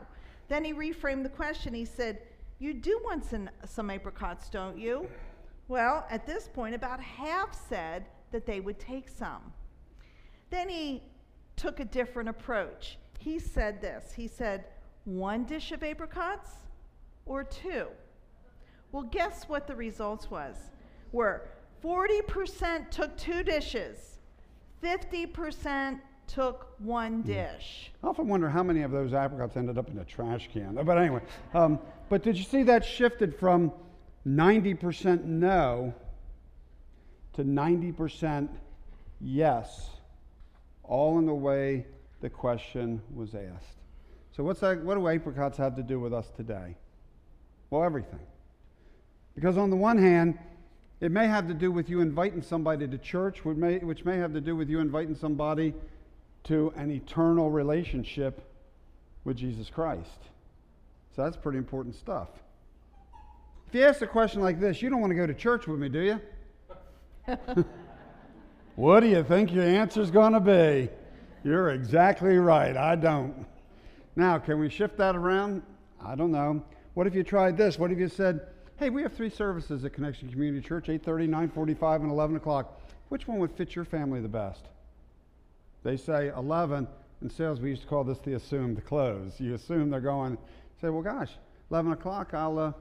Then 0.47 0.65
he 0.65 0.73
reframed 0.73 1.25
the 1.25 1.31
question. 1.31 1.75
He 1.75 1.85
said, 1.85 2.21
You 2.61 2.73
do 2.75 3.01
want 3.03 3.25
some, 3.25 3.51
some 3.65 3.91
apricots, 3.91 4.49
don't 4.49 4.79
you? 4.79 5.09
Well, 5.73 6.05
at 6.11 6.27
this 6.27 6.49
point, 6.49 6.75
about 6.75 7.01
half 7.01 7.59
said 7.67 8.05
that 8.31 8.45
they 8.45 8.61
would 8.61 8.79
take 8.79 9.09
some. 9.09 9.55
Then 10.51 10.69
he 10.69 11.03
took 11.57 11.81
a 11.81 11.85
different 11.87 12.29
approach. 12.29 12.99
He 13.19 13.39
said 13.39 13.81
this 13.81 14.13
He 14.13 14.29
said, 14.29 14.67
one 15.07 15.45
dish 15.45 15.73
of 15.73 15.83
apricots 15.83 16.51
or 17.25 17.43
two? 17.43 17.87
Well, 18.93 19.05
guess 19.05 19.45
what 19.49 19.67
the 19.67 19.75
results 19.75 20.31
was? 20.31 20.57
Were 21.11 21.49
40% 21.83 22.91
took 22.91 23.17
two 23.17 23.43
dishes, 23.43 24.19
50% 24.85 26.01
took 26.27 26.75
one 26.81 27.23
dish. 27.23 27.93
I 28.05 28.09
often 28.09 28.29
wonder 28.29 28.51
how 28.51 28.63
many 28.63 28.83
of 28.83 28.91
those 28.91 29.15
apricots 29.15 29.57
ended 29.57 29.79
up 29.79 29.89
in 29.89 29.97
a 29.97 30.05
trash 30.05 30.51
can. 30.53 30.79
But 30.85 30.99
anyway, 30.99 31.23
um, 31.55 31.79
but 32.11 32.23
did 32.23 32.37
you 32.37 32.45
see 32.45 32.63
that 32.65 32.85
shifted 32.85 33.35
from 33.35 33.73
90% 34.27 35.25
no 35.25 35.95
to 37.35 37.45
90% 37.45 38.49
yes, 39.21 39.91
all 40.85 41.19
in 41.19 41.27
the 41.27 41.35
way 41.35 41.87
the 42.21 42.31
question 42.31 43.01
was 43.15 43.35
asked? 43.35 43.79
So, 44.37 44.43
what's 44.43 44.61
that, 44.61 44.83
what 44.83 44.95
do 44.95 45.09
apricots 45.09 45.59
have 45.59 45.77
to 45.77 45.83
do 45.83 46.01
with 46.01 46.15
us 46.15 46.31
today? 46.37 46.77
Well, 47.71 47.85
everything. 47.85 48.21
Because 49.35 49.59
on 49.59 49.71
the 49.71 49.77
one 49.77 49.99
hand, 49.99 50.39
it 51.01 51.11
may 51.11 51.27
have 51.27 51.49
to 51.49 51.55
do 51.55 51.73
with 51.73 51.91
you 51.91 52.01
inviting 52.01 52.43
somebody 52.43 52.87
to 52.87 52.99
church, 52.99 53.45
which 53.45 53.57
may, 53.57 53.79
which 53.79 54.05
may 54.05 54.19
have 54.19 54.33
to 54.35 54.41
do 54.41 54.55
with 54.55 54.69
you 54.69 54.81
inviting 54.81 55.17
somebody 55.17 55.75
to 56.45 56.73
an 56.77 56.91
eternal 56.91 57.51
relationship 57.51 58.41
with 59.25 59.37
Jesus 59.37 59.69
Christ. 59.69 60.29
So 61.15 61.25
that's 61.25 61.37
pretty 61.37 61.59
important 61.59 61.95
stuff. 61.97 62.29
If 63.73 63.77
you 63.77 63.87
ask 63.87 64.03
a 64.03 64.07
question 64.07 64.43
like 64.43 64.61
this, 64.61 64.83
you 64.83 64.91
don't 64.91 65.01
want 65.01 65.13
to 65.13 65.15
go 65.15 65.27
to 65.27 65.33
church 65.33 65.67
with 65.67 65.81
me, 65.81 65.89
do 65.89 66.01
you? 66.01 66.21
what 68.77 69.01
do 69.01 69.07
you 69.07 69.25
think 69.25 69.51
your 69.51 69.65
answer's 69.65 70.11
going 70.11 70.35
to 70.35 70.41
be? 70.41 70.91
You're 71.43 71.71
exactly 71.71 72.37
right. 72.37 72.77
I 72.77 72.97
don't. 72.97 73.47
Now, 74.15 74.39
can 74.39 74.61
we 74.61 74.69
shift 74.69 74.99
that 74.99 75.17
around? 75.17 75.63
I 76.05 76.15
don't 76.15 76.33
know. 76.33 76.63
What 76.93 77.07
if 77.07 77.15
you 77.15 77.23
tried 77.23 77.57
this? 77.57 77.79
What 77.79 77.91
if 77.91 77.99
you 77.99 78.09
said, 78.09 78.43
hey, 78.77 78.91
we 78.91 79.01
have 79.01 79.15
three 79.15 79.31
services 79.31 79.87
at 79.87 79.95
Connection 79.95 80.29
Community 80.29 80.69
Church 80.69 80.89
8.30, 80.89 81.51
9.45, 81.55 82.03
and 82.03 82.11
11 82.11 82.37
o'clock. 82.37 82.79
Which 83.09 83.27
one 83.27 83.39
would 83.39 83.53
fit 83.53 83.75
your 83.75 83.87
family 83.87 84.21
the 84.21 84.29
best? 84.29 84.67
They 85.83 85.97
say 85.97 86.31
11. 86.37 86.87
In 87.23 87.31
sales, 87.31 87.59
we 87.59 87.71
used 87.71 87.81
to 87.81 87.89
call 87.89 88.05
this 88.05 88.19
the 88.19 88.35
assumed 88.35 88.85
close. 88.85 89.41
You 89.41 89.55
assume 89.55 89.89
they're 89.89 90.01
going, 90.01 90.37
say, 90.79 90.91
well, 90.91 91.01
gosh, 91.01 91.31
11 91.71 91.93
o'clock, 91.93 92.35
I'll, 92.35 92.59
uh, 92.59 92.73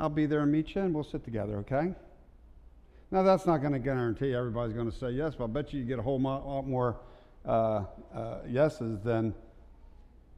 I'll 0.00 0.08
be 0.08 0.26
there 0.26 0.40
and 0.40 0.50
meet 0.52 0.74
you, 0.74 0.82
and 0.82 0.94
we'll 0.94 1.04
sit 1.04 1.24
together, 1.24 1.58
okay? 1.58 1.94
Now, 3.10 3.22
that's 3.22 3.46
not 3.46 3.58
going 3.58 3.74
to 3.74 3.78
guarantee 3.78 4.34
everybody's 4.34 4.74
going 4.74 4.90
to 4.90 4.96
say 4.96 5.10
yes, 5.10 5.34
but 5.36 5.44
I 5.44 5.46
bet 5.48 5.72
you 5.72 5.80
you 5.80 5.84
get 5.84 5.98
a 5.98 6.02
whole 6.02 6.18
lot 6.18 6.66
more 6.66 6.96
uh, 7.46 7.84
uh, 8.14 8.38
yeses 8.48 9.00
than, 9.02 9.34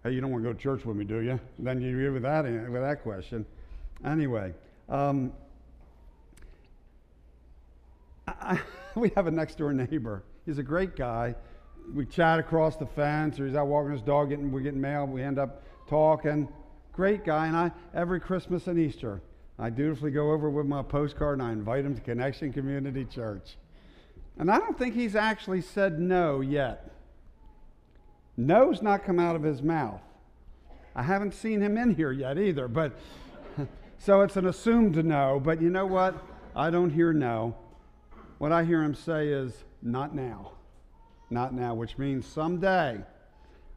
hey, 0.03 0.11
you 0.11 0.21
don't 0.21 0.31
want 0.31 0.43
to 0.43 0.51
go 0.51 0.53
to 0.53 0.59
church 0.59 0.85
with 0.85 0.97
me, 0.97 1.05
do 1.05 1.21
you? 1.21 1.39
Then 1.59 1.81
you 1.81 1.91
agree 1.91 2.11
with 2.11 2.23
that, 2.23 2.45
with 2.45 2.83
that 2.83 3.03
question. 3.03 3.47
Anyway, 4.05 4.53
um, 4.89 5.33
I, 8.27 8.59
we 8.97 9.13
have 9.15 9.27
a 9.29 9.31
next 9.31 9.57
door 9.57 9.73
neighbor. 9.73 10.25
He's 10.45 10.59
a 10.59 10.63
great 10.63 10.97
guy. 10.97 11.35
We 11.95 12.07
chat 12.07 12.39
across 12.39 12.77
the 12.77 12.87
fence, 12.87 13.39
or 13.39 13.47
he's 13.47 13.55
out 13.55 13.67
walking 13.67 13.93
his 13.93 14.03
dog, 14.03 14.31
getting, 14.31 14.51
we're 14.51 14.61
getting 14.61 14.81
mail. 14.81 15.07
We 15.07 15.23
end 15.23 15.39
up 15.39 15.63
talking. 15.89 16.49
Great 16.93 17.25
guy. 17.25 17.47
And 17.47 17.57
I, 17.57 17.71
every 17.95 18.21
Christmas 18.21 18.67
and 18.67 18.79
Easter, 18.79 19.21
I 19.59 19.71
dutifully 19.71 20.11
go 20.11 20.33
over 20.33 20.51
with 20.51 20.67
my 20.67 20.83
postcard 20.83 21.39
and 21.39 21.49
I 21.49 21.53
invite 21.53 21.85
him 21.85 21.95
to 21.95 22.01
Connection 22.01 22.53
Community 22.53 23.05
Church. 23.05 23.57
And 24.39 24.51
I 24.51 24.59
don't 24.59 24.77
think 24.77 24.95
he's 24.95 25.15
actually 25.15 25.61
said 25.61 26.01
no 26.01 26.41
yet. 26.41 26.91
No's 28.37 28.83
not 28.83 29.05
come 29.05 29.21
out 29.21 29.37
of 29.37 29.45
his 29.45 29.63
mouth. 29.63 30.01
I 30.97 31.03
haven't 31.03 31.35
seen 31.35 31.61
him 31.61 31.77
in 31.77 31.95
here 31.95 32.11
yet 32.11 32.37
either, 32.37 32.67
but 32.67 32.93
so 33.99 34.23
it's 34.23 34.37
an 34.37 34.47
assumed 34.47 35.05
no. 35.05 35.41
But 35.43 35.63
you 35.63 35.71
know 35.71 35.87
what? 35.87 36.17
I 36.57 36.71
don't 36.71 36.91
hear 36.91 37.13
no. 37.13 37.57
What 38.39 38.51
I 38.51 38.65
hear 38.65 38.83
him 38.83 38.95
say 38.95 39.29
is, 39.29 39.65
not 39.83 40.15
now. 40.15 40.53
Not 41.31 41.55
now, 41.55 41.75
which 41.75 41.99
means 41.99 42.27
someday. 42.27 43.01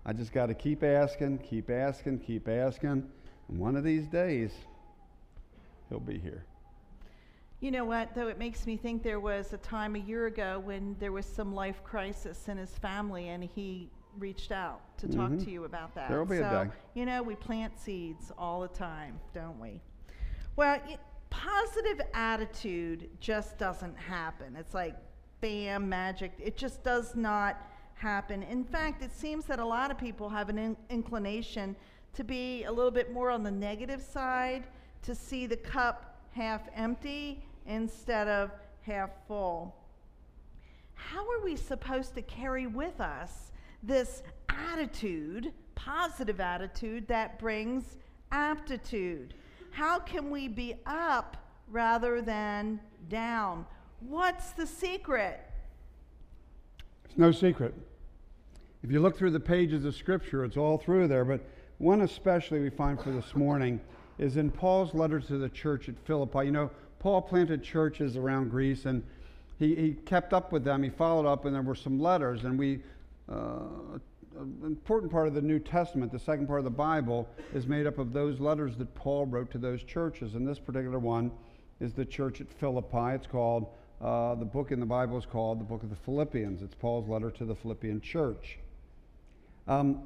I 0.05 0.13
just 0.13 0.31
got 0.31 0.47
to 0.47 0.53
keep 0.53 0.83
asking, 0.83 1.39
keep 1.39 1.69
asking, 1.69 2.19
keep 2.19 2.47
asking. 2.47 3.09
And 3.49 3.59
one 3.59 3.75
of 3.75 3.83
these 3.83 4.07
days, 4.07 4.51
he'll 5.89 5.99
be 5.99 6.17
here. 6.19 6.45
You 7.59 7.71
know 7.71 7.85
what, 7.85 8.13
though, 8.13 8.27
it 8.27 8.37
makes 8.37 8.67
me 8.67 8.77
think 8.77 9.01
there 9.01 9.19
was 9.19 9.51
a 9.53 9.57
time 9.57 9.95
a 9.95 9.99
year 9.99 10.27
ago 10.27 10.61
when 10.63 10.95
there 10.99 11.11
was 11.11 11.25
some 11.25 11.55
life 11.55 11.83
crisis 11.83 12.47
in 12.49 12.57
his 12.57 12.69
family, 12.77 13.29
and 13.29 13.43
he 13.43 13.89
reached 14.19 14.51
out 14.51 14.79
to 14.99 15.07
talk 15.07 15.31
Mhm. 15.31 15.43
to 15.43 15.51
you 15.51 15.63
about 15.63 15.93
that. 15.95 16.09
There'll 16.09 16.25
be 16.25 16.37
a 16.37 16.49
so, 16.49 16.65
day. 16.65 16.71
you 16.93 17.05
know, 17.05 17.21
we 17.23 17.35
plant 17.35 17.77
seeds 17.79 18.31
all 18.37 18.61
the 18.61 18.67
time, 18.67 19.19
don't 19.33 19.59
we? 19.59 19.81
Well, 20.55 20.79
y 20.87 20.97
positive 21.29 21.99
attitude 22.13 23.09
just 23.19 23.57
doesn't 23.57 23.95
happen. 23.97 24.55
It's 24.55 24.73
like 24.73 24.95
bam, 25.41 25.87
magic. 25.89 26.31
It 26.39 26.57
just 26.57 26.83
does 26.83 27.15
not 27.15 27.61
happen. 27.95 28.41
In 28.43 28.63
fact, 28.63 29.03
it 29.03 29.11
seems 29.11 29.45
that 29.45 29.59
a 29.59 29.65
lot 29.65 29.91
of 29.91 29.97
people 29.97 30.29
have 30.29 30.49
an 30.49 30.57
in- 30.57 30.77
inclination 30.89 31.75
to 32.13 32.23
be 32.23 32.63
a 32.63 32.71
little 32.71 32.91
bit 32.91 33.11
more 33.13 33.29
on 33.29 33.43
the 33.43 33.51
negative 33.51 34.01
side, 34.01 34.63
to 35.03 35.15
see 35.15 35.45
the 35.45 35.57
cup 35.57 36.21
half 36.31 36.61
empty 36.75 37.43
instead 37.65 38.27
of 38.27 38.51
half 38.81 39.09
full. 39.27 39.75
How 40.93 41.29
are 41.29 41.43
we 41.43 41.55
supposed 41.55 42.15
to 42.15 42.21
carry 42.21 42.67
with 42.67 42.99
us 42.99 43.51
this 43.83 44.23
attitude, 44.49 45.53
positive 45.75 46.39
attitude, 46.39 47.07
that 47.07 47.39
brings 47.39 47.97
aptitude? 48.31 49.33
How 49.71 49.99
can 49.99 50.29
we 50.29 50.47
be 50.47 50.75
up 50.85 51.37
rather 51.69 52.21
than 52.21 52.79
down? 53.09 53.65
What's 53.99 54.51
the 54.51 54.65
secret? 54.65 55.39
It's 57.05 57.17
no 57.17 57.31
secret. 57.31 57.73
If 58.83 58.91
you 58.91 58.99
look 58.99 59.17
through 59.17 59.31
the 59.31 59.39
pages 59.39 59.85
of 59.85 59.95
Scripture, 59.95 60.45
it's 60.45 60.57
all 60.57 60.77
through 60.77 61.07
there, 61.07 61.25
but 61.25 61.41
one 61.77 62.01
especially 62.01 62.59
we 62.59 62.69
find 62.69 62.99
for 63.01 63.11
this 63.11 63.35
morning 63.35 63.79
is 64.17 64.37
in 64.37 64.51
Paul's 64.51 64.93
letter 64.93 65.19
to 65.19 65.37
the 65.37 65.49
church 65.49 65.89
at 65.89 65.95
Philippi. 66.05 66.45
You 66.45 66.51
know, 66.51 66.71
Paul 66.99 67.21
planted 67.21 67.63
churches 67.63 68.17
around 68.17 68.49
Greece 68.49 68.85
and 68.85 69.03
he, 69.59 69.75
he 69.75 69.93
kept 69.93 70.33
up 70.33 70.51
with 70.51 70.63
them. 70.63 70.83
He 70.83 70.89
followed 70.89 71.25
up, 71.25 71.45
and 71.45 71.55
there 71.55 71.61
were 71.61 71.75
some 71.75 71.99
letters. 71.99 72.43
And 72.43 72.57
we, 72.59 72.79
uh, 73.29 73.61
an 74.39 74.61
important 74.63 75.11
part 75.11 75.27
of 75.27 75.33
the 75.33 75.41
New 75.41 75.59
Testament, 75.59 76.11
the 76.11 76.19
second 76.19 76.47
part 76.47 76.59
of 76.59 76.63
the 76.63 76.69
Bible, 76.69 77.27
is 77.53 77.65
made 77.65 77.87
up 77.87 77.97
of 77.97 78.13
those 78.13 78.39
letters 78.39 78.75
that 78.77 78.93
Paul 78.93 79.25
wrote 79.25 79.49
to 79.51 79.57
those 79.57 79.83
churches. 79.83 80.35
And 80.35 80.47
this 80.47 80.59
particular 80.59 80.99
one 80.99 81.31
is 81.79 81.93
the 81.93 82.05
church 82.05 82.39
at 82.39 82.51
Philippi. 82.53 83.15
It's 83.15 83.27
called, 83.27 83.67
uh, 83.99 84.35
the 84.35 84.45
book 84.45 84.71
in 84.71 84.79
the 84.79 84.85
Bible 84.85 85.17
is 85.17 85.25
called 85.25 85.59
the 85.59 85.65
book 85.65 85.81
of 85.81 85.89
the 85.89 85.95
Philippians. 85.95 86.61
It's 86.61 86.75
Paul's 86.75 87.09
letter 87.09 87.31
to 87.31 87.45
the 87.45 87.55
Philippian 87.55 87.99
church. 87.99 88.59
Um, 89.67 90.03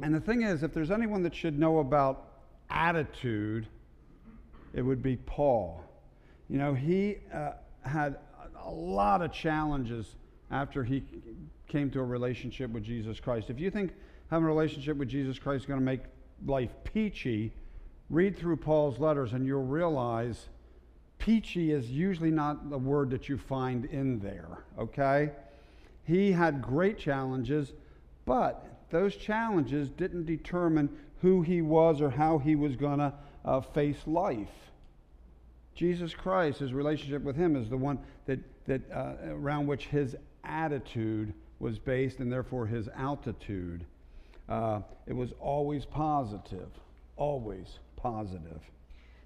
and 0.00 0.14
the 0.14 0.20
thing 0.20 0.42
is, 0.42 0.62
if 0.62 0.72
there's 0.72 0.90
anyone 0.90 1.22
that 1.24 1.34
should 1.34 1.58
know 1.58 1.80
about 1.80 2.31
attitude, 2.72 3.66
it 4.74 4.82
would 4.82 5.02
be 5.02 5.16
Paul. 5.16 5.84
You 6.48 6.58
know, 6.58 6.74
he 6.74 7.18
uh, 7.32 7.52
had 7.82 8.16
a 8.64 8.70
lot 8.70 9.22
of 9.22 9.32
challenges 9.32 10.16
after 10.50 10.84
he 10.84 11.02
came 11.68 11.90
to 11.90 12.00
a 12.00 12.04
relationship 12.04 12.70
with 12.70 12.84
Jesus 12.84 13.20
Christ. 13.20 13.50
If 13.50 13.58
you 13.58 13.70
think 13.70 13.92
having 14.30 14.44
a 14.44 14.48
relationship 14.48 14.96
with 14.96 15.08
Jesus 15.08 15.38
Christ 15.38 15.62
is 15.62 15.66
going 15.66 15.80
to 15.80 15.84
make 15.84 16.02
life 16.46 16.70
peachy, 16.84 17.52
read 18.10 18.36
through 18.36 18.56
Paul's 18.56 18.98
letters 18.98 19.32
and 19.32 19.46
you'll 19.46 19.64
realize 19.64 20.48
peachy 21.18 21.72
is 21.72 21.90
usually 21.90 22.30
not 22.30 22.68
the 22.68 22.78
word 22.78 23.10
that 23.10 23.28
you 23.28 23.38
find 23.38 23.84
in 23.86 24.18
there, 24.18 24.64
okay? 24.78 25.30
He 26.04 26.32
had 26.32 26.60
great 26.60 26.98
challenges, 26.98 27.72
but 28.24 28.66
those 28.90 29.16
challenges 29.16 29.88
didn't 29.88 30.26
determine 30.26 30.90
who 31.22 31.40
he 31.40 31.62
was 31.62 32.00
or 32.00 32.10
how 32.10 32.36
he 32.38 32.56
was 32.56 32.76
going 32.76 32.98
to 32.98 33.12
uh, 33.44 33.60
face 33.60 34.06
life. 34.06 34.48
Jesus 35.74 36.12
Christ, 36.12 36.58
his 36.58 36.74
relationship 36.74 37.22
with 37.22 37.36
him, 37.36 37.56
is 37.56 37.70
the 37.70 37.76
one 37.76 37.98
that, 38.26 38.40
that 38.66 38.82
uh, 38.92 39.14
around 39.28 39.66
which 39.66 39.86
his 39.86 40.16
attitude 40.44 41.32
was 41.60 41.78
based 41.78 42.18
and 42.18 42.30
therefore 42.30 42.66
his 42.66 42.88
altitude. 42.88 43.86
Uh, 44.48 44.80
it 45.06 45.14
was 45.14 45.32
always 45.40 45.84
positive, 45.84 46.68
always 47.16 47.78
positive. 47.96 48.60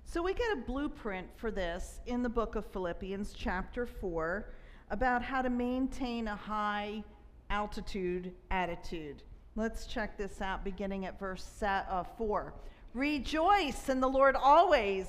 So 0.05 0.23
we 0.23 0.35
get 0.35 0.53
a 0.53 0.61
blueprint 0.61 1.27
for 1.35 1.51
this 1.51 2.01
in 2.07 2.23
the 2.23 2.29
book 2.29 2.55
of 2.55 2.67
Philippians, 2.67 3.33
chapter 3.37 3.87
4, 3.87 4.47
about 4.91 5.23
how 5.23 5.43
to 5.43 5.51
maintain 5.51 6.29
a 6.29 6.37
high 6.37 7.03
altitude 7.51 8.33
attitude. 8.51 9.23
Let's 9.59 9.87
check 9.87 10.19
this 10.19 10.43
out 10.43 10.65
beginning 10.65 11.07
at 11.07 11.19
verse 11.19 11.63
uh, 11.63 12.05
4. 12.19 12.53
Rejoice 12.93 13.89
in 13.89 14.01
the 14.01 14.09
Lord 14.09 14.37
always. 14.37 15.07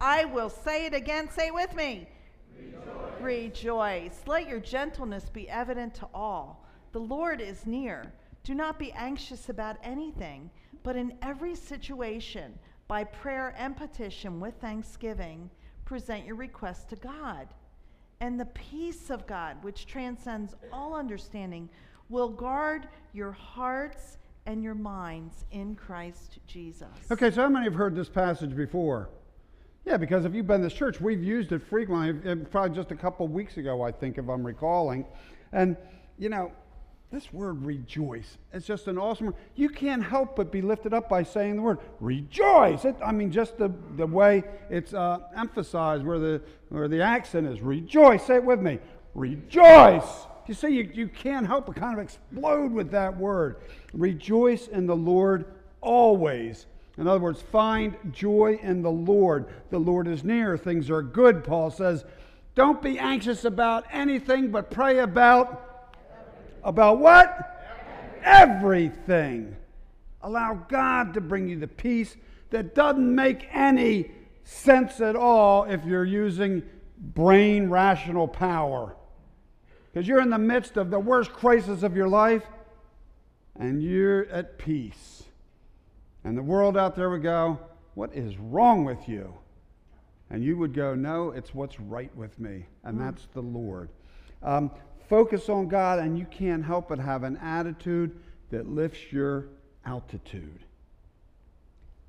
I 0.00 0.24
will 0.24 0.48
say 0.48 0.86
it 0.86 0.94
again. 0.94 1.28
Say 1.30 1.48
it 1.48 1.54
with 1.54 1.76
me. 1.76 2.08
Rejoice. 2.56 3.20
Rejoice. 3.20 4.20
Let 4.26 4.48
your 4.48 4.60
gentleness 4.60 5.28
be 5.28 5.46
evident 5.46 5.94
to 5.96 6.08
all. 6.14 6.66
The 6.92 7.00
Lord 7.00 7.42
is 7.42 7.66
near. 7.66 8.10
Do 8.44 8.54
not 8.54 8.78
be 8.78 8.92
anxious 8.92 9.50
about 9.50 9.76
anything, 9.82 10.50
but 10.82 10.96
in 10.96 11.18
every 11.20 11.54
situation, 11.54 12.58
by 12.88 13.04
prayer 13.04 13.54
and 13.58 13.76
petition 13.76 14.40
with 14.40 14.54
thanksgiving, 14.54 15.50
present 15.84 16.24
your 16.24 16.36
requests 16.36 16.84
to 16.86 16.96
God. 16.96 17.48
And 18.20 18.40
the 18.40 18.46
peace 18.46 19.10
of 19.10 19.26
God, 19.26 19.62
which 19.62 19.86
transcends 19.86 20.54
all 20.72 20.94
understanding, 20.94 21.68
will 22.12 22.28
guard 22.28 22.86
your 23.14 23.32
hearts 23.32 24.18
and 24.44 24.62
your 24.62 24.74
minds 24.74 25.46
in 25.50 25.74
Christ 25.74 26.38
Jesus. 26.46 26.88
Okay, 27.10 27.30
so 27.30 27.42
how 27.42 27.48
many 27.48 27.64
have 27.64 27.74
heard 27.74 27.96
this 27.96 28.08
passage 28.08 28.54
before? 28.54 29.08
Yeah, 29.86 29.96
because 29.96 30.24
if 30.24 30.34
you've 30.34 30.46
been 30.46 30.60
to 30.60 30.66
this 30.66 30.74
church, 30.74 31.00
we've 31.00 31.24
used 31.24 31.52
it 31.52 31.62
frequently. 31.62 32.36
Probably 32.50 32.76
just 32.76 32.92
a 32.92 32.96
couple 32.96 33.26
weeks 33.26 33.56
ago, 33.56 33.82
I 33.82 33.90
think, 33.90 34.18
if 34.18 34.28
I'm 34.28 34.44
recalling. 34.46 35.06
And, 35.52 35.76
you 36.18 36.28
know, 36.28 36.52
this 37.10 37.32
word 37.32 37.64
rejoice, 37.64 38.38
it's 38.52 38.66
just 38.66 38.88
an 38.88 38.98
awesome 38.98 39.26
word. 39.26 39.34
You 39.54 39.68
can't 39.68 40.02
help 40.02 40.36
but 40.36 40.52
be 40.52 40.62
lifted 40.62 40.94
up 40.94 41.08
by 41.08 41.22
saying 41.22 41.56
the 41.56 41.62
word 41.62 41.78
rejoice. 42.00 42.84
It, 42.84 42.96
I 43.04 43.12
mean, 43.12 43.30
just 43.30 43.58
the, 43.58 43.72
the 43.96 44.06
way 44.06 44.44
it's 44.70 44.94
uh, 44.94 45.18
emphasized, 45.36 46.04
where 46.04 46.18
the, 46.18 46.42
where 46.68 46.88
the 46.88 47.02
accent 47.02 47.46
is 47.46 47.60
rejoice. 47.60 48.26
Say 48.26 48.36
it 48.36 48.44
with 48.44 48.60
me 48.60 48.78
rejoice. 49.14 50.26
You 50.46 50.54
see, 50.54 50.68
you, 50.68 50.90
you 50.92 51.08
can't 51.08 51.46
help 51.46 51.66
but 51.66 51.76
kind 51.76 51.98
of 51.98 52.04
explode 52.04 52.72
with 52.72 52.90
that 52.90 53.16
word. 53.16 53.56
Rejoice 53.92 54.68
in 54.68 54.86
the 54.86 54.96
Lord 54.96 55.44
always. 55.80 56.66
In 56.98 57.06
other 57.08 57.20
words, 57.20 57.40
find 57.40 57.96
joy 58.12 58.58
in 58.62 58.82
the 58.82 58.90
Lord. 58.90 59.46
The 59.70 59.78
Lord 59.78 60.06
is 60.08 60.24
near. 60.24 60.58
Things 60.58 60.90
are 60.90 61.02
good, 61.02 61.44
Paul 61.44 61.70
says. 61.70 62.04
Don't 62.54 62.82
be 62.82 62.98
anxious 62.98 63.44
about 63.44 63.84
anything, 63.90 64.50
but 64.50 64.70
pray 64.70 64.98
about 64.98 65.68
about 66.64 66.98
what? 66.98 67.48
Everything. 68.22 69.56
Allow 70.22 70.54
God 70.68 71.14
to 71.14 71.20
bring 71.20 71.48
you 71.48 71.58
the 71.58 71.66
peace 71.66 72.16
that 72.50 72.74
doesn't 72.74 73.14
make 73.14 73.48
any 73.52 74.12
sense 74.44 75.00
at 75.00 75.16
all 75.16 75.64
if 75.64 75.84
you're 75.84 76.04
using 76.04 76.62
brain 76.98 77.68
rational 77.68 78.28
power. 78.28 78.94
Because 79.92 80.08
you're 80.08 80.20
in 80.20 80.30
the 80.30 80.38
midst 80.38 80.76
of 80.76 80.90
the 80.90 80.98
worst 80.98 81.32
crisis 81.32 81.82
of 81.82 81.96
your 81.96 82.08
life 82.08 82.44
and 83.58 83.82
you're 83.82 84.26
at 84.26 84.58
peace. 84.58 85.24
And 86.24 86.36
the 86.36 86.42
world 86.42 86.76
out 86.76 86.96
there 86.96 87.10
would 87.10 87.22
go, 87.22 87.58
What 87.94 88.14
is 88.14 88.38
wrong 88.38 88.84
with 88.84 89.08
you? 89.08 89.34
and 90.32 90.42
you 90.42 90.56
would 90.56 90.72
go, 90.72 90.94
No, 90.94 91.30
it's 91.30 91.54
what's 91.54 91.78
right 91.78 92.14
with 92.16 92.40
me, 92.40 92.66
and 92.82 92.98
mm. 92.98 93.04
that's 93.04 93.28
the 93.34 93.42
Lord. 93.42 93.90
Um, 94.42 94.72
focus 95.08 95.48
on 95.48 95.68
God, 95.68 96.00
and 96.00 96.18
you 96.18 96.24
can't 96.24 96.64
help 96.64 96.88
but 96.88 96.98
have 96.98 97.22
an 97.22 97.36
attitude 97.36 98.18
that 98.50 98.66
lifts 98.66 99.12
your 99.12 99.48
altitude. 99.84 100.64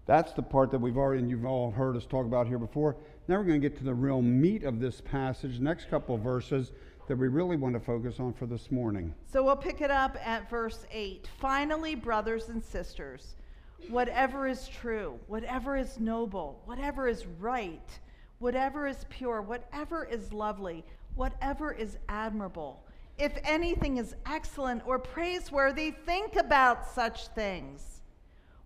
That's 0.06 0.32
the 0.32 0.42
part 0.42 0.72
that 0.72 0.80
we've 0.80 0.98
already, 0.98 1.22
and 1.22 1.30
you've 1.30 1.46
all 1.46 1.72
heard 1.72 1.96
us 1.96 2.06
talk 2.06 2.26
about 2.26 2.48
here 2.48 2.58
before. 2.58 2.96
Now 3.28 3.38
we're 3.38 3.44
going 3.44 3.62
to 3.62 3.70
get 3.70 3.78
to 3.78 3.84
the 3.84 3.94
real 3.94 4.22
meat 4.22 4.64
of 4.64 4.80
this 4.80 5.02
passage, 5.02 5.60
next 5.60 5.90
couple 5.90 6.16
of 6.16 6.22
verses 6.22 6.72
that 7.08 7.18
we 7.18 7.28
really 7.28 7.58
want 7.58 7.74
to 7.74 7.80
focus 7.80 8.20
on 8.20 8.34
for 8.34 8.46
this 8.46 8.72
morning. 8.72 9.14
So 9.32 9.44
we'll 9.44 9.56
pick 9.56 9.82
it 9.82 9.92
up 9.92 10.18
at 10.24 10.50
verse 10.50 10.86
8. 10.92 11.28
Finally, 11.40 11.96
brothers 11.96 12.50
and 12.50 12.64
sisters, 12.64 13.36
whatever 13.90 14.48
is 14.48 14.68
true, 14.68 15.20
whatever 15.28 15.76
is 15.76 16.00
noble, 16.00 16.62
whatever 16.66 17.08
is 17.08 17.26
right, 17.40 18.00
whatever 18.40 18.88
is 18.88 19.06
pure, 19.10 19.42
whatever 19.42 20.06
is 20.06 20.32
lovely, 20.32 20.86
whatever 21.16 21.72
is 21.72 21.98
admirable, 22.08 22.84
if 23.18 23.38
anything 23.44 23.98
is 23.98 24.16
excellent 24.26 24.82
or 24.88 24.98
praiseworthy, 24.98 25.92
think 25.92 26.36
about 26.36 26.88
such 26.88 27.28
things. 27.30 28.02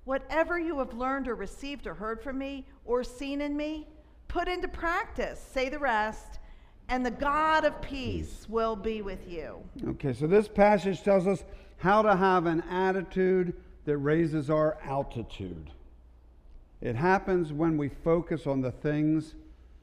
Whatever 0.05 0.57
you 0.57 0.79
have 0.79 0.93
learned 0.93 1.27
or 1.27 1.35
received 1.35 1.85
or 1.85 1.93
heard 1.93 2.21
from 2.21 2.37
me 2.37 2.65
or 2.85 3.03
seen 3.03 3.41
in 3.41 3.57
me, 3.57 3.87
put 4.29 4.47
into 4.47 4.67
practice. 4.67 5.39
Say 5.51 5.67
the 5.67 5.79
rest, 5.79 6.36
and 6.89 7.05
the 7.05 7.11
God 7.11 7.65
of 7.65 7.81
peace 7.81 8.45
will 8.49 8.75
be 8.75 9.01
with 9.01 9.29
you. 9.29 9.61
Okay, 9.89 10.13
so 10.13 10.27
this 10.27 10.47
passage 10.47 11.03
tells 11.03 11.27
us 11.27 11.43
how 11.77 12.01
to 12.01 12.15
have 12.15 12.45
an 12.45 12.61
attitude 12.69 13.53
that 13.85 13.97
raises 13.97 14.49
our 14.49 14.77
altitude. 14.83 15.69
It 16.81 16.95
happens 16.95 17.51
when 17.51 17.77
we 17.77 17.89
focus 17.89 18.47
on 18.47 18.61
the 18.61 18.71
things 18.71 19.35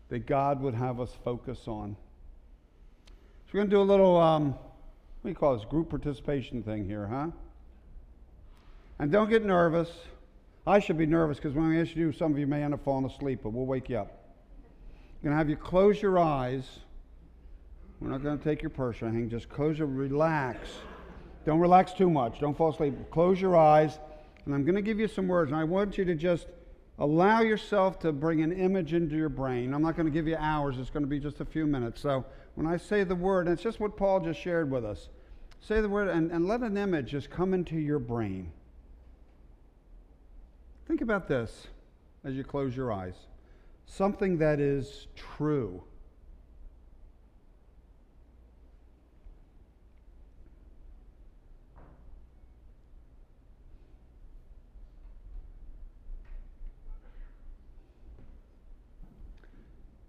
that 0.09 0.27
God 0.27 0.61
would 0.61 0.75
have 0.75 1.01
us 1.01 1.17
focus 1.25 1.67
on. 1.67 1.97
So 3.07 3.51
we're 3.53 3.61
going 3.61 3.71
to 3.71 3.77
do 3.77 3.81
a 3.81 3.83
little, 3.83 4.17
um, 4.17 4.53
what 4.53 4.59
do 5.25 5.29
you 5.31 5.35
call 5.35 5.57
this, 5.57 5.65
group 5.65 5.91
participation 5.91 6.63
thing 6.63 6.87
here, 6.87 7.07
huh? 7.07 7.29
And 8.99 9.11
don't 9.11 9.29
get 9.29 9.45
nervous. 9.45 9.91
I 10.67 10.79
should 10.79 10.97
be 10.97 11.07
nervous 11.07 11.39
because 11.39 11.55
when 11.55 11.73
I 11.73 11.81
ask 11.81 11.95
you, 11.97 12.13
some 12.13 12.33
of 12.33 12.39
you 12.39 12.47
may 12.47 12.63
end 12.63 12.75
up 12.75 12.85
falling 12.85 13.05
asleep, 13.07 13.41
but 13.43 13.51
we'll 13.51 13.67
wake 13.67 13.89
you 13.89 13.99
up. 13.99 14.21
I'm 15.17 15.25
going 15.25 15.33
to 15.33 15.39
have 15.39 15.51
you 15.51 15.57
close 15.57 16.01
your 16.01 16.19
eyes. 16.19 16.65
We're 18.05 18.11
not 18.11 18.23
going 18.23 18.37
to 18.37 18.45
take 18.45 18.61
your 18.61 18.69
purse 18.69 19.01
or 19.01 19.07
anything. 19.07 19.31
Just 19.31 19.49
close 19.49 19.79
your, 19.79 19.89
relax. 19.89 20.69
Don't 21.47 21.59
relax 21.59 21.95
too 21.95 22.11
much. 22.11 22.39
Don't 22.39 22.55
fall 22.55 22.69
asleep. 22.69 22.95
Close 23.11 23.41
your 23.41 23.57
eyes. 23.57 23.99
And 24.45 24.55
I'm 24.55 24.63
going 24.63 24.75
to 24.75 24.83
give 24.83 25.01
you 25.01 25.09
some 25.09 25.27
words. 25.27 25.51
And 25.51 25.59
I 25.59 25.65
want 25.65 25.97
you 25.97 26.05
to 26.05 26.15
just 26.15 26.47
allow 26.99 27.41
yourself 27.41 27.99
to 28.01 28.13
bring 28.13 28.43
an 28.43 28.53
image 28.53 28.93
into 28.93 29.17
your 29.17 29.31
brain. 29.31 29.73
I'm 29.73 29.81
not 29.81 29.97
going 29.97 30.05
to 30.05 30.13
give 30.13 30.29
you 30.29 30.37
hours. 30.37 30.77
It's 30.79 30.91
going 30.91 31.03
to 31.03 31.09
be 31.09 31.19
just 31.19 31.41
a 31.41 31.47
few 31.47 31.67
minutes. 31.67 31.99
So 32.03 32.27
when 32.57 32.67
I 32.67 32.77
say 32.77 33.05
the 33.05 33.15
word, 33.15 33.47
and 33.47 33.55
it's 33.55 33.63
just 33.63 33.81
what 33.81 33.97
Paul 33.97 34.21
just 34.21 34.39
shared 34.39 34.71
with 34.71 34.85
us. 34.85 35.09
Say 35.61 35.81
the 35.81 35.89
word 35.89 36.09
and, 36.09 36.31
and 36.31 36.47
let 36.47 36.61
an 36.61 36.77
image 36.77 37.11
just 37.11 37.31
come 37.31 37.55
into 37.55 37.77
your 37.77 37.99
brain. 37.99 38.53
Think 40.87 41.01
about 41.01 41.27
this 41.27 41.69
as 42.23 42.35
you 42.35 42.45
close 42.45 42.77
your 42.77 42.93
eyes 42.93 43.15
something 43.87 44.39
that 44.39 44.61
is 44.61 45.07
true. 45.15 45.83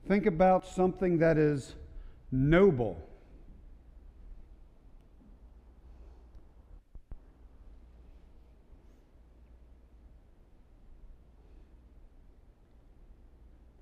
Think 0.08 0.28
about 0.28 0.68
something 0.68 1.18
that 1.18 1.38
is 1.38 1.74
noble. 2.32 3.02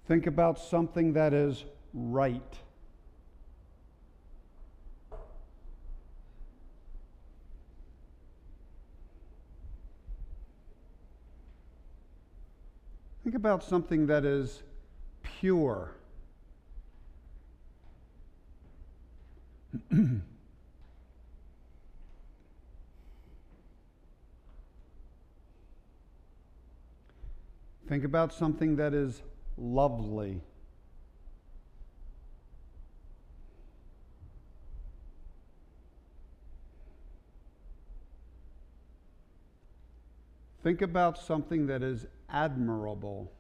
Think 0.08 0.28
about 0.28 0.60
something 0.60 1.14
that 1.14 1.34
is 1.34 1.66
right. 1.94 2.42
Think 13.24 13.36
about 13.36 13.64
something 13.64 14.08
that 14.08 14.24
is 14.24 14.64
pure. 15.22 15.92
Think 27.88 28.04
about 28.04 28.34
something 28.34 28.78
that 28.78 28.96
is 28.96 29.22
lovely. 29.56 30.42
Think 40.64 40.82
about 40.82 41.20
something 41.20 41.68
that 41.68 41.84
is 41.84 42.08
admirable. 42.30 43.32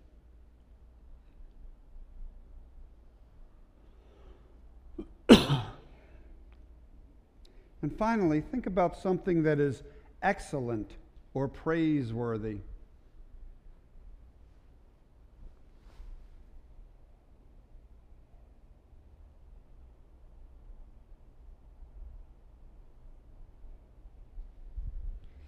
Finally, 7.92 8.42
think 8.42 8.66
about 8.66 8.98
something 8.98 9.44
that 9.44 9.60
is 9.60 9.84
excellent 10.22 10.92
or 11.34 11.48
praiseworthy. 11.48 12.60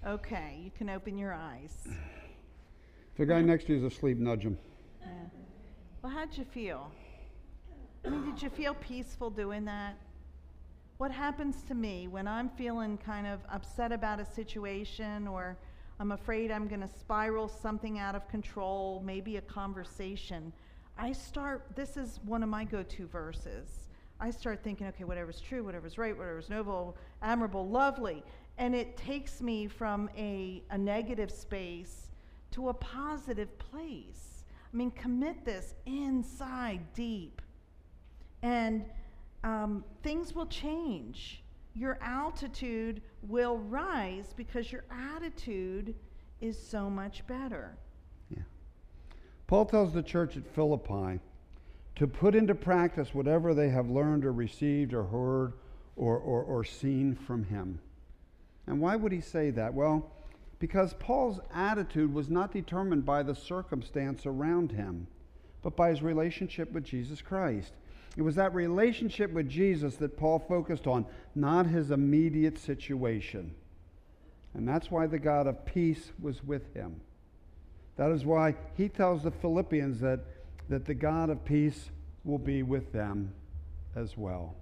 Okay, 0.05 0.59
you 0.63 0.69
can 0.69 0.89
open 0.89 1.17
your 1.17 1.33
eyes. 1.33 1.87
If 1.87 3.17
the 3.17 3.25
guy 3.25 3.41
next 3.41 3.65
to 3.65 3.73
you 3.73 3.79
is 3.79 3.93
asleep, 3.93 4.19
nudge 4.19 4.43
him. 4.43 4.57
Yeah. 5.01 5.07
Well, 6.03 6.11
how'd 6.11 6.37
you 6.37 6.45
feel? 6.45 6.91
I 8.05 8.09
mean, 8.09 8.23
did 8.25 8.41
you 8.41 8.49
feel 8.49 8.75
peaceful 8.75 9.31
doing 9.31 9.65
that? 9.65 9.97
What 10.97 11.11
happens 11.11 11.61
to 11.67 11.75
me 11.75 12.07
when 12.07 12.27
I'm 12.27 12.49
feeling 12.49 12.97
kind 12.97 13.27
of 13.27 13.39
upset 13.51 13.91
about 13.91 14.19
a 14.19 14.25
situation 14.25 15.27
or 15.27 15.57
I'm 15.99 16.11
afraid 16.11 16.51
I'm 16.51 16.67
going 16.67 16.81
to 16.81 16.87
spiral 16.87 17.47
something 17.47 17.99
out 17.99 18.15
of 18.15 18.27
control, 18.27 19.01
maybe 19.05 19.37
a 19.37 19.41
conversation? 19.41 20.53
I 20.97 21.11
start, 21.11 21.67
this 21.75 21.97
is 21.97 22.19
one 22.25 22.43
of 22.43 22.49
my 22.49 22.63
go 22.63 22.83
to 22.83 23.07
verses. 23.07 23.89
I 24.19 24.31
start 24.31 24.63
thinking, 24.63 24.87
okay, 24.87 25.03
whatever's 25.03 25.41
true, 25.41 25.63
whatever's 25.63 25.97
right, 25.97 26.17
whatever's 26.17 26.49
noble, 26.49 26.95
admirable, 27.21 27.67
lovely 27.67 28.23
and 28.57 28.75
it 28.75 28.95
takes 28.97 29.41
me 29.41 29.67
from 29.67 30.09
a, 30.17 30.63
a 30.69 30.77
negative 30.77 31.31
space 31.31 32.07
to 32.51 32.69
a 32.69 32.73
positive 32.73 33.57
place. 33.59 34.45
I 34.73 34.77
mean, 34.77 34.91
commit 34.91 35.43
this 35.43 35.73
inside 35.85 36.81
deep, 36.93 37.41
and 38.41 38.85
um, 39.45 39.85
things 40.01 40.33
will 40.33 40.47
change. 40.47 41.43
Your 41.75 41.97
altitude 42.01 43.01
will 43.21 43.59
rise 43.59 44.33
because 44.35 44.71
your 44.71 44.83
attitude 44.89 45.93
is 46.41 46.57
so 46.57 46.89
much 46.89 47.25
better. 47.27 47.77
Yeah. 48.29 48.43
Paul 49.47 49.65
tells 49.65 49.93
the 49.93 50.01
church 50.01 50.35
at 50.35 50.47
Philippi 50.47 51.19
to 51.95 52.07
put 52.07 52.35
into 52.35 52.55
practice 52.55 53.13
whatever 53.13 53.53
they 53.53 53.69
have 53.69 53.89
learned 53.89 54.25
or 54.25 54.33
received 54.33 54.93
or 54.93 55.03
heard 55.03 55.53
or, 55.95 56.17
or, 56.17 56.41
or 56.43 56.63
seen 56.63 57.15
from 57.15 57.43
him. 57.43 57.79
And 58.67 58.81
why 58.81 58.95
would 58.95 59.11
he 59.11 59.21
say 59.21 59.51
that? 59.51 59.73
Well, 59.73 60.11
because 60.57 60.95
Paul's 60.95 61.39
attitude 61.53 62.11
was 62.11 62.29
not 62.29 62.51
determined 62.51 63.05
by 63.05 63.21
the 63.21 63.35
circumstance 63.35 64.25
around 64.25 64.71
him, 64.71 65.05
but 65.61 65.75
by 65.75 65.89
his 65.89 66.01
relationship 66.01 66.71
with 66.71 66.83
Jesus 66.83 67.21
Christ. 67.21 67.73
It 68.17 68.21
was 68.21 68.35
that 68.35 68.53
relationship 68.53 69.31
with 69.31 69.49
Jesus 69.49 69.95
that 69.97 70.17
Paul 70.17 70.39
focused 70.39 70.87
on, 70.87 71.05
not 71.35 71.65
his 71.65 71.91
immediate 71.91 72.57
situation. 72.57 73.53
And 74.53 74.67
that's 74.67 74.89
why 74.89 75.05
the 75.05 75.19
God 75.19 75.47
of 75.47 75.65
peace 75.65 76.11
was 76.21 76.43
with 76.43 76.73
him. 76.73 77.01
That 77.97 78.11
is 78.11 78.25
why 78.25 78.55
he 78.75 78.87
tells 78.87 79.23
the 79.23 79.31
Philippians 79.31 79.99
that, 79.99 80.21
that 80.69 80.85
the 80.85 80.93
God 80.93 81.29
of 81.29 81.43
peace 81.43 81.89
will 82.23 82.37
be 82.37 82.63
with 82.63 82.91
them 82.93 83.33
as 83.95 84.17
well. 84.17 84.55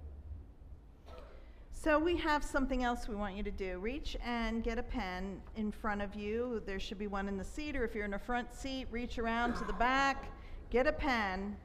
So 1.72 1.98
we 1.98 2.16
have 2.16 2.42
something 2.42 2.82
else 2.82 3.08
we 3.08 3.14
want 3.14 3.36
you 3.36 3.42
to 3.42 3.50
do. 3.50 3.78
Reach 3.78 4.16
and 4.24 4.64
get 4.64 4.78
a 4.78 4.82
pen 4.82 5.40
in 5.56 5.70
front 5.70 6.00
of 6.00 6.14
you. 6.14 6.62
There 6.64 6.80
should 6.80 6.98
be 6.98 7.08
one 7.08 7.28
in 7.28 7.36
the 7.36 7.44
seat, 7.44 7.76
or 7.76 7.84
if 7.84 7.94
you're 7.94 8.06
in 8.06 8.14
a 8.14 8.18
front 8.18 8.54
seat, 8.54 8.86
reach 8.90 9.18
around 9.18 9.54
to 9.56 9.64
the 9.64 9.74
back, 9.74 10.32
get 10.70 10.86
a 10.86 10.92
pen, 10.92 11.56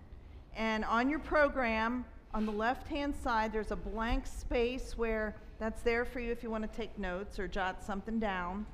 And 0.55 0.83
on 0.85 1.09
your 1.09 1.19
program, 1.19 2.05
on 2.33 2.45
the 2.45 2.51
left 2.51 2.87
hand 2.87 3.15
side, 3.15 3.51
there's 3.51 3.71
a 3.71 3.75
blank 3.75 4.27
space 4.27 4.97
where 4.97 5.35
that's 5.59 5.81
there 5.81 6.05
for 6.05 6.19
you 6.19 6.31
if 6.31 6.43
you 6.43 6.49
want 6.49 6.69
to 6.69 6.77
take 6.77 6.97
notes 6.97 7.39
or 7.39 7.47
jot 7.47 7.83
something 7.83 8.19
down. 8.19 8.65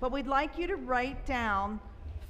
But 0.00 0.12
we'd 0.12 0.26
like 0.26 0.58
you 0.58 0.66
to 0.66 0.76
write 0.76 1.24
down 1.26 1.80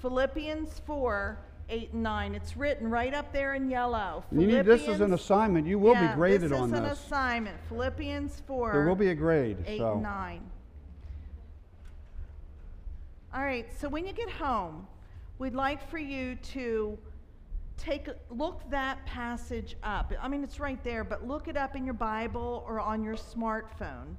Philippians 0.01 0.81
4 0.87 1.39
8 1.71 1.93
and 1.93 2.03
9. 2.03 2.35
It's 2.35 2.57
written 2.57 2.91
right 2.91 3.15
up 3.15 3.33
there 3.33 3.55
in 3.55 3.71
yellow. 3.71 4.23
You 4.31 4.47
need 4.47 4.67
this 4.67 4.87
is 4.87 5.01
an 5.01 5.15
assignment. 5.15 5.67
You 5.67 5.79
will 5.79 5.95
yeah, 5.95 6.09
be 6.09 6.15
graded 6.15 6.51
this 6.51 6.53
on 6.53 6.71
this. 6.71 6.81
This 6.81 6.91
is 6.91 6.99
an 7.01 7.07
assignment. 7.07 7.57
Philippians 7.69 8.43
4 8.47 8.73
There 8.73 8.87
will 8.87 8.97
be 8.97 9.09
a 9.09 9.15
grade. 9.15 9.57
8 9.67 9.79
so. 9.79 9.93
and 9.95 10.03
9. 10.03 10.41
All 13.35 13.43
right, 13.43 13.67
so 13.81 13.89
when 13.89 14.07
you 14.07 14.13
get 14.13 14.31
home, 14.31 14.87
we'd 15.39 15.55
like 15.55 15.91
for 15.91 15.99
you 15.99 16.37
to 16.53 16.97
take 17.77 18.09
look 18.31 18.69
that 18.71 19.05
passage 19.07 19.77
up. 19.83 20.13
I 20.21 20.29
mean, 20.29 20.45
it's 20.45 20.61
right 20.61 20.83
there, 20.83 21.05
but 21.05 21.27
look 21.27 21.49
it 21.49 21.57
up 21.57 21.77
in 21.77 21.85
your 21.85 21.95
Bible 21.95 22.65
or 22.67 22.81
on 22.81 23.03
your 23.03 23.17
smartphone 23.17 24.15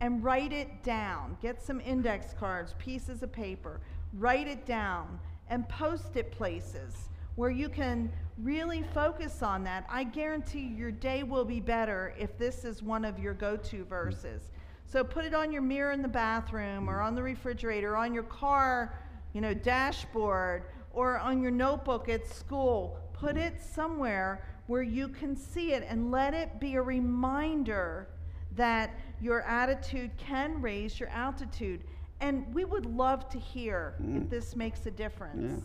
and 0.00 0.22
write 0.22 0.52
it 0.52 0.82
down. 0.82 1.36
Get 1.42 1.62
some 1.62 1.80
index 1.80 2.34
cards, 2.38 2.74
pieces 2.78 3.22
of 3.22 3.32
paper, 3.32 3.80
write 4.14 4.46
it 4.46 4.66
down 4.66 5.18
and 5.48 5.68
post 5.68 6.16
it 6.16 6.30
places 6.30 7.08
where 7.36 7.50
you 7.50 7.68
can 7.68 8.10
really 8.38 8.82
focus 8.94 9.42
on 9.42 9.62
that. 9.64 9.86
I 9.88 10.04
guarantee 10.04 10.74
your 10.76 10.90
day 10.90 11.22
will 11.22 11.44
be 11.44 11.60
better 11.60 12.14
if 12.18 12.36
this 12.36 12.64
is 12.64 12.82
one 12.82 13.04
of 13.04 13.18
your 13.18 13.32
go 13.34 13.56
to 13.56 13.84
verses. 13.84 14.50
So 14.84 15.04
put 15.04 15.24
it 15.24 15.34
on 15.34 15.52
your 15.52 15.62
mirror 15.62 15.92
in 15.92 16.02
the 16.02 16.08
bathroom 16.08 16.88
or 16.88 17.00
on 17.00 17.14
the 17.14 17.22
refrigerator, 17.22 17.96
on 17.96 18.12
your 18.12 18.24
car, 18.24 18.98
you 19.34 19.40
know, 19.40 19.54
dashboard 19.54 20.64
or 20.92 21.18
on 21.18 21.42
your 21.42 21.50
notebook 21.50 22.08
at 22.08 22.26
school. 22.26 22.98
Put 23.12 23.36
it 23.36 23.60
somewhere 23.60 24.44
where 24.66 24.82
you 24.82 25.08
can 25.08 25.34
see 25.34 25.72
it 25.72 25.84
and 25.88 26.10
let 26.10 26.34
it 26.34 26.60
be 26.60 26.74
a 26.74 26.82
reminder 26.82 28.08
that 28.54 28.94
your 29.20 29.42
attitude 29.42 30.10
can 30.16 30.60
raise 30.60 31.00
your 31.00 31.08
altitude. 31.08 31.82
And 32.20 32.52
we 32.54 32.64
would 32.64 32.86
love 32.86 33.28
to 33.30 33.38
hear 33.38 33.94
if 34.00 34.24
mm. 34.24 34.30
this 34.30 34.56
makes 34.56 34.86
a 34.86 34.90
difference. 34.90 35.62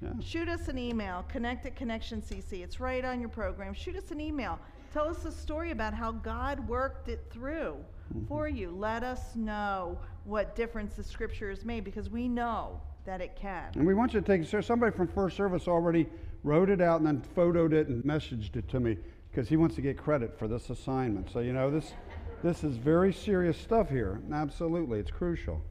Yeah. 0.00 0.10
Shoot 0.20 0.48
us 0.48 0.68
an 0.68 0.78
email, 0.78 1.24
connect 1.28 1.66
at 1.66 1.74
Connection 1.74 2.22
CC. 2.22 2.62
It's 2.62 2.78
right 2.78 3.04
on 3.04 3.20
your 3.20 3.28
program. 3.28 3.74
Shoot 3.74 3.96
us 3.96 4.12
an 4.12 4.20
email. 4.20 4.58
Tell 4.92 5.08
us 5.08 5.24
a 5.24 5.32
story 5.32 5.72
about 5.72 5.92
how 5.92 6.12
God 6.12 6.66
worked 6.68 7.08
it 7.08 7.26
through 7.30 7.76
mm-hmm. 8.14 8.26
for 8.26 8.48
you. 8.48 8.70
Let 8.70 9.02
us 9.02 9.34
know 9.34 9.98
what 10.24 10.54
difference 10.54 10.94
the 10.94 11.02
scripture 11.02 11.50
has 11.50 11.64
made 11.64 11.84
because 11.84 12.08
we 12.08 12.28
know 12.28 12.80
that 13.08 13.22
it 13.22 13.34
can. 13.34 13.70
And 13.74 13.86
we 13.86 13.94
want 13.94 14.12
you 14.12 14.20
to 14.20 14.26
take 14.26 14.46
so 14.46 14.60
somebody 14.60 14.94
from 14.94 15.08
First 15.08 15.34
Service 15.34 15.66
already 15.66 16.06
wrote 16.44 16.68
it 16.68 16.82
out 16.82 17.00
and 17.00 17.06
then 17.06 17.22
photoed 17.34 17.72
it 17.72 17.88
and 17.88 18.04
messaged 18.04 18.54
it 18.54 18.68
to 18.68 18.80
me 18.80 18.98
because 19.30 19.48
he 19.48 19.56
wants 19.56 19.74
to 19.76 19.80
get 19.80 19.96
credit 19.96 20.38
for 20.38 20.46
this 20.46 20.68
assignment. 20.68 21.30
So 21.32 21.40
you 21.40 21.54
know 21.54 21.70
this 21.70 21.94
this 22.42 22.64
is 22.64 22.76
very 22.76 23.14
serious 23.14 23.56
stuff 23.56 23.88
here. 23.88 24.20
Absolutely, 24.30 24.98
it's 25.00 25.10
crucial. 25.10 25.62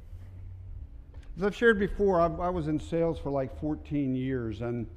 As 1.38 1.43
I've 1.43 1.56
shared 1.56 1.78
before, 1.78 2.19
I, 2.19 2.26
I 2.26 2.50
was 2.50 2.67
in 2.67 2.80
sales 2.80 3.19
for 3.19 3.30
like 3.30 3.60
14 3.62 4.15
years, 4.15 4.62
and 4.62 4.88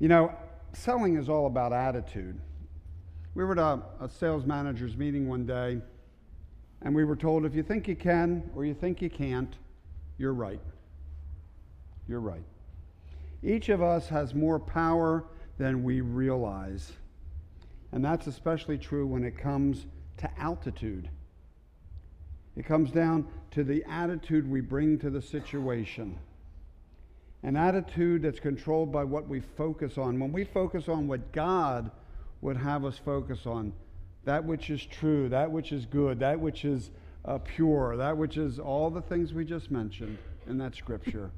you 0.00 0.08
know, 0.08 0.34
selling 0.72 1.16
is 1.16 1.28
all 1.28 1.46
about 1.46 1.72
attitude. 1.72 2.40
We 3.36 3.44
were 3.44 3.52
at 3.52 3.58
a, 3.58 3.80
a 4.00 4.08
sales 4.08 4.44
managers 4.44 4.96
meeting 4.96 5.28
one 5.28 5.46
day, 5.46 5.80
and 6.82 6.96
we 6.96 7.04
were 7.04 7.14
told 7.14 7.46
if 7.46 7.54
you 7.54 7.62
think 7.62 7.86
you 7.86 7.94
can 7.94 8.50
or 8.56 8.64
you 8.64 8.74
think 8.74 9.00
you 9.00 9.08
can't, 9.08 9.54
you're 10.18 10.34
right. 10.34 10.60
You're 12.10 12.18
right. 12.18 12.42
Each 13.40 13.68
of 13.68 13.80
us 13.80 14.08
has 14.08 14.34
more 14.34 14.58
power 14.58 15.26
than 15.58 15.84
we 15.84 16.00
realize. 16.00 16.90
And 17.92 18.04
that's 18.04 18.26
especially 18.26 18.78
true 18.78 19.06
when 19.06 19.22
it 19.22 19.38
comes 19.38 19.86
to 20.16 20.28
altitude. 20.36 21.08
It 22.56 22.66
comes 22.66 22.90
down 22.90 23.28
to 23.52 23.62
the 23.62 23.84
attitude 23.88 24.50
we 24.50 24.60
bring 24.60 24.98
to 24.98 25.08
the 25.08 25.22
situation. 25.22 26.18
An 27.44 27.54
attitude 27.54 28.22
that's 28.22 28.40
controlled 28.40 28.90
by 28.90 29.04
what 29.04 29.28
we 29.28 29.38
focus 29.38 29.96
on. 29.96 30.18
When 30.18 30.32
we 30.32 30.44
focus 30.44 30.88
on 30.88 31.06
what 31.06 31.30
God 31.30 31.92
would 32.40 32.56
have 32.56 32.84
us 32.84 32.98
focus 32.98 33.46
on, 33.46 33.72
that 34.24 34.44
which 34.44 34.68
is 34.68 34.84
true, 34.84 35.28
that 35.28 35.48
which 35.48 35.70
is 35.70 35.86
good, 35.86 36.18
that 36.18 36.40
which 36.40 36.64
is 36.64 36.90
uh, 37.24 37.38
pure, 37.38 37.96
that 37.96 38.16
which 38.16 38.36
is 38.36 38.58
all 38.58 38.90
the 38.90 39.00
things 39.00 39.32
we 39.32 39.44
just 39.44 39.70
mentioned 39.70 40.18
in 40.48 40.58
that 40.58 40.74
scripture. 40.74 41.30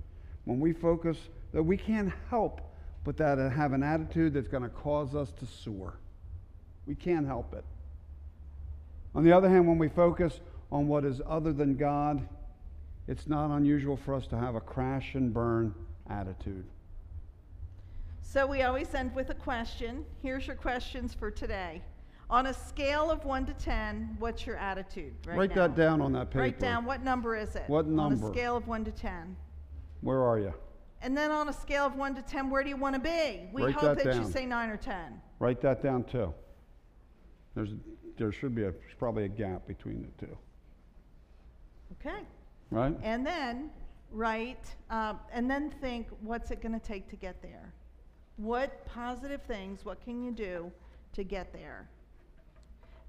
When 0.45 0.61
we 0.61 0.73
focus, 0.73 1.17
that 1.53 1.63
we 1.63 1.77
can't 1.77 2.13
help 2.31 2.61
but 3.05 3.17
that 3.17 3.39
uh, 3.39 3.51
have 3.51 3.73
an 3.73 3.83
attitude 3.83 4.35
that's 4.35 4.49
going 4.49 4.63
to 4.63 4.69
cause 4.69 5.15
us 5.15 5.33
to 5.33 5.47
soar. 5.47 5.99
We 6.87 6.95
can't 6.95 7.27
help 7.27 7.53
it. 7.55 7.65
On 9.15 9.25
the 9.25 9.33
other 9.33 9.49
hand, 9.49 9.67
when 9.67 9.79
we 9.79 9.89
focus 9.89 10.41
on 10.71 10.89
what 10.89 11.05
is 11.05 11.21
other 11.27 11.53
than 11.53 11.77
God, 11.77 12.27
it's 13.09 13.27
not 13.27 13.55
unusual 13.55 13.97
for 13.97 14.15
us 14.15 14.27
to 14.29 14.39
have 14.39 14.55
a 14.55 14.61
crash 14.61 15.15
and 15.15 15.35
burn 15.35 15.75
attitude. 16.09 16.65
So 18.23 18.47
we 18.47 18.63
always 18.63 18.95
end 18.95 19.15
with 19.15 19.31
a 19.31 19.35
question. 19.35 20.05
Here's 20.23 20.47
your 20.47 20.57
questions 20.57 21.13
for 21.13 21.31
today. 21.31 21.83
On 22.31 22.47
a 22.47 22.55
scale 22.55 23.11
of 23.11 23.25
1 23.27 23.47
to 23.47 23.53
10, 23.53 24.17
what's 24.19 24.47
your 24.47 24.57
attitude 24.57 25.13
right 25.27 25.37
Write 25.37 25.51
now? 25.51 25.67
that 25.67 25.77
down 25.77 26.01
on 26.01 26.13
that 26.13 26.31
paper. 26.31 26.41
Write 26.41 26.59
down 26.59 26.87
what 26.87 27.03
number 27.03 27.37
is 27.37 27.57
it? 27.57 27.65
What 27.67 27.87
number? 27.87 28.25
On 28.25 28.31
a 28.31 28.35
scale 28.35 28.57
of 28.57 28.67
1 28.67 28.85
to 28.85 28.91
10. 28.91 29.37
Where 30.03 30.23
are 30.23 30.39
you? 30.39 30.53
And 31.01 31.17
then 31.17 31.31
on 31.31 31.49
a 31.49 31.53
scale 31.53 31.87
of 31.87 31.97
1 31.97 32.15
to 32.17 32.23
10, 32.23 32.51
where 32.51 32.63
do 32.63 32.69
you 32.69 32.77
want 32.77 32.95
to 32.95 33.01
be? 33.01 33.49
We 33.53 33.65
Write 33.65 33.75
hope 33.75 33.97
that 33.97 34.05
that, 34.05 34.15
you 34.15 34.21
down. 34.23 34.33
say 34.33 34.47
9 34.47 34.69
or 34.71 34.77
10. 34.77 35.21
Write 35.39 35.61
that 35.63 35.83
down 35.83 36.05
too. 36.05 36.33
There's, 37.55 37.71
there 38.17 38.31
should 38.31 38.55
be 38.55 38.65
a, 38.65 38.73
probably 38.99 39.25
a 39.25 39.29
gap 39.29 39.67
between 39.67 40.03
the 40.03 40.27
two, 40.27 40.37
Okay. 42.01 42.21
right? 42.71 42.97
And 43.03 43.27
then 43.27 43.71
write, 44.11 44.75
uh, 44.91 45.15
and 45.33 45.51
then 45.51 45.71
think, 45.81 46.07
what's 46.21 46.51
it 46.51 46.63
going 46.63 46.73
to 46.79 46.85
take 46.85 47.09
to 47.11 47.17
get 47.17 47.43
there? 47.43 47.73
What 48.37 48.87
positive 48.87 49.43
things, 49.43 49.85
what 49.85 50.03
can 50.03 50.23
you 50.23 50.31
do 50.31 50.71
to 51.15 51.25
get 51.25 51.53
there? 51.53 51.89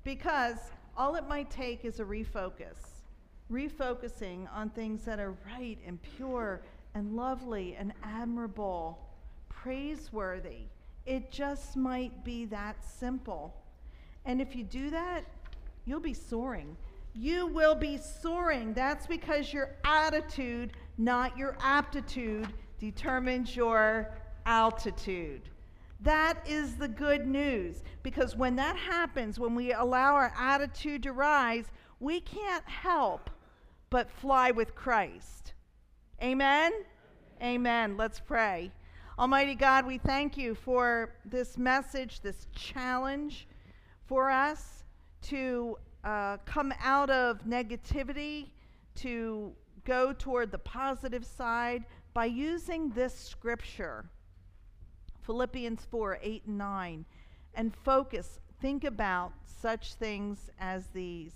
Because 0.04 0.58
all 0.98 1.16
it 1.16 1.28
might 1.30 1.50
take 1.50 1.86
is 1.86 2.00
a 2.00 2.04
refocus, 2.04 3.04
refocusing 3.52 4.48
on 4.54 4.70
things 4.72 5.06
that 5.06 5.20
are 5.20 5.36
right 5.46 5.78
and 5.86 6.00
pure 6.18 6.62
and 6.96 7.16
lovely 7.16 7.76
and 7.76 7.94
admirable, 8.04 9.00
praiseworthy. 9.50 10.68
It 11.06 11.32
just 11.32 11.76
might 11.76 12.24
be 12.24 12.46
that 12.46 12.84
simple. 12.84 13.54
And 14.26 14.42
if 14.42 14.56
you 14.56 14.64
do 14.64 14.90
that, 14.90 15.24
you'll 15.86 16.00
be 16.00 16.14
soaring. 16.14 16.78
You 17.14 17.48
will 17.48 17.76
be 17.76 17.98
soaring. 17.98 18.74
That's 18.74 19.06
because 19.06 19.54
your 19.54 19.76
attitude, 19.84 20.74
not 20.98 21.38
your 21.38 21.58
aptitude, 21.60 22.48
determines 22.80 23.56
your 23.56 24.18
altitude. 24.46 25.50
That 26.02 26.46
is 26.46 26.76
the 26.76 26.88
good 26.88 27.28
news 27.28 27.82
because 28.02 28.36
when 28.36 28.56
that 28.58 28.76
happens, 28.76 29.40
when 29.40 29.56
we 29.56 29.72
allow 29.72 30.16
our 30.16 30.34
attitude 30.38 31.04
to 31.04 31.14
rise, 31.14 31.66
we 32.00 32.20
can't 32.20 32.68
help 32.68 33.30
but 33.90 34.12
fly 34.12 34.52
with 34.52 34.76
Christ. 34.76 35.53
Amen? 36.24 36.72
Amen. 37.42 37.98
Let's 37.98 38.22
pray. 38.22 38.72
Almighty 39.20 39.56
God, 39.56 39.86
we 39.86 39.98
thank 39.98 40.38
you 40.38 40.56
for 40.56 41.16
this 41.26 41.58
message, 41.58 42.22
this 42.22 42.48
challenge 42.56 43.46
for 44.06 44.32
us 44.32 44.86
to 45.24 45.78
uh, 46.06 46.38
come 46.46 46.74
out 46.82 47.10
of 47.10 47.44
negativity, 47.44 48.48
to 48.96 49.52
go 49.84 50.14
toward 50.14 50.50
the 50.50 50.60
positive 50.60 51.26
side 51.26 51.84
by 52.14 52.24
using 52.24 52.90
this 52.92 53.14
scripture, 53.14 54.06
Philippians 55.24 55.86
4 55.92 56.20
8 56.22 56.46
and 56.46 56.58
9, 56.58 57.06
and 57.56 57.76
focus, 57.84 58.40
think 58.62 58.86
about 58.86 59.34
such 59.44 59.96
things 59.96 60.50
as 60.58 60.88
these. 60.94 61.34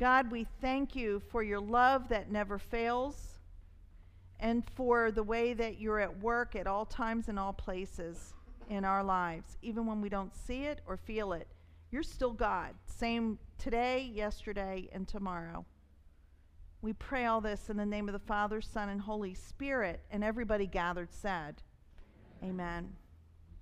God, 0.00 0.32
we 0.32 0.48
thank 0.60 0.96
you 0.96 1.22
for 1.30 1.44
your 1.44 1.60
love 1.60 2.08
that 2.08 2.32
never 2.32 2.58
fails 2.58 3.35
and 4.40 4.62
for 4.74 5.10
the 5.10 5.22
way 5.22 5.54
that 5.54 5.80
you're 5.80 6.00
at 6.00 6.20
work 6.20 6.56
at 6.56 6.66
all 6.66 6.84
times 6.84 7.28
and 7.28 7.38
all 7.38 7.52
places 7.52 8.34
in 8.68 8.84
our 8.84 9.02
lives, 9.02 9.56
even 9.62 9.86
when 9.86 10.00
we 10.00 10.08
don't 10.08 10.34
see 10.34 10.64
it 10.64 10.80
or 10.86 10.96
feel 10.96 11.32
it. 11.32 11.48
You're 11.90 12.02
still 12.02 12.32
God, 12.32 12.74
same 12.86 13.38
today, 13.58 14.10
yesterday, 14.12 14.88
and 14.92 15.06
tomorrow. 15.06 15.64
We 16.82 16.92
pray 16.92 17.24
all 17.24 17.40
this 17.40 17.70
in 17.70 17.76
the 17.76 17.86
name 17.86 18.08
of 18.08 18.12
the 18.12 18.18
Father, 18.18 18.60
Son, 18.60 18.88
and 18.88 19.00
Holy 19.00 19.34
Spirit, 19.34 20.00
and 20.10 20.22
everybody 20.22 20.66
gathered 20.66 21.12
said, 21.12 21.62
Amen. 22.44 22.92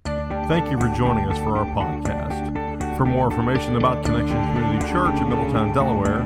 Thank 0.04 0.70
you 0.70 0.78
for 0.78 0.92
joining 0.94 1.26
us 1.26 1.38
for 1.38 1.56
our 1.56 1.64
podcast. 1.66 2.96
For 2.96 3.06
more 3.06 3.30
information 3.30 3.76
about 3.76 4.04
Connection 4.04 4.36
Community 4.52 4.86
Church 4.90 5.20
in 5.20 5.28
Middletown, 5.28 5.72
Delaware, 5.72 6.22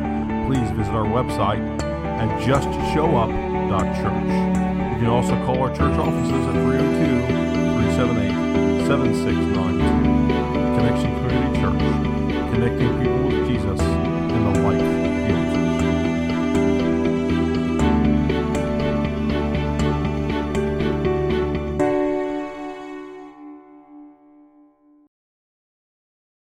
please 0.47 0.71
visit 0.71 0.93
our 0.93 1.05
website 1.05 1.83
at 1.83 3.48
www.thebridge.church. 3.69 4.93
You 4.93 4.99
can 4.99 5.07
also 5.07 5.35
call 5.45 5.63
our 5.63 5.69
church 5.71 5.97
offices 5.99 6.47
at 6.47 6.53
302 6.53 7.27
378 7.97 8.87
7692. 8.87 10.19
Connection 10.77 11.11
Community 11.17 11.61
Church, 11.61 12.53
connecting 12.53 12.91
people 13.01 13.23
with 13.27 13.47
Jesus 13.49 13.81
and 13.81 14.57
the 14.57 14.61
life. 14.63 15.08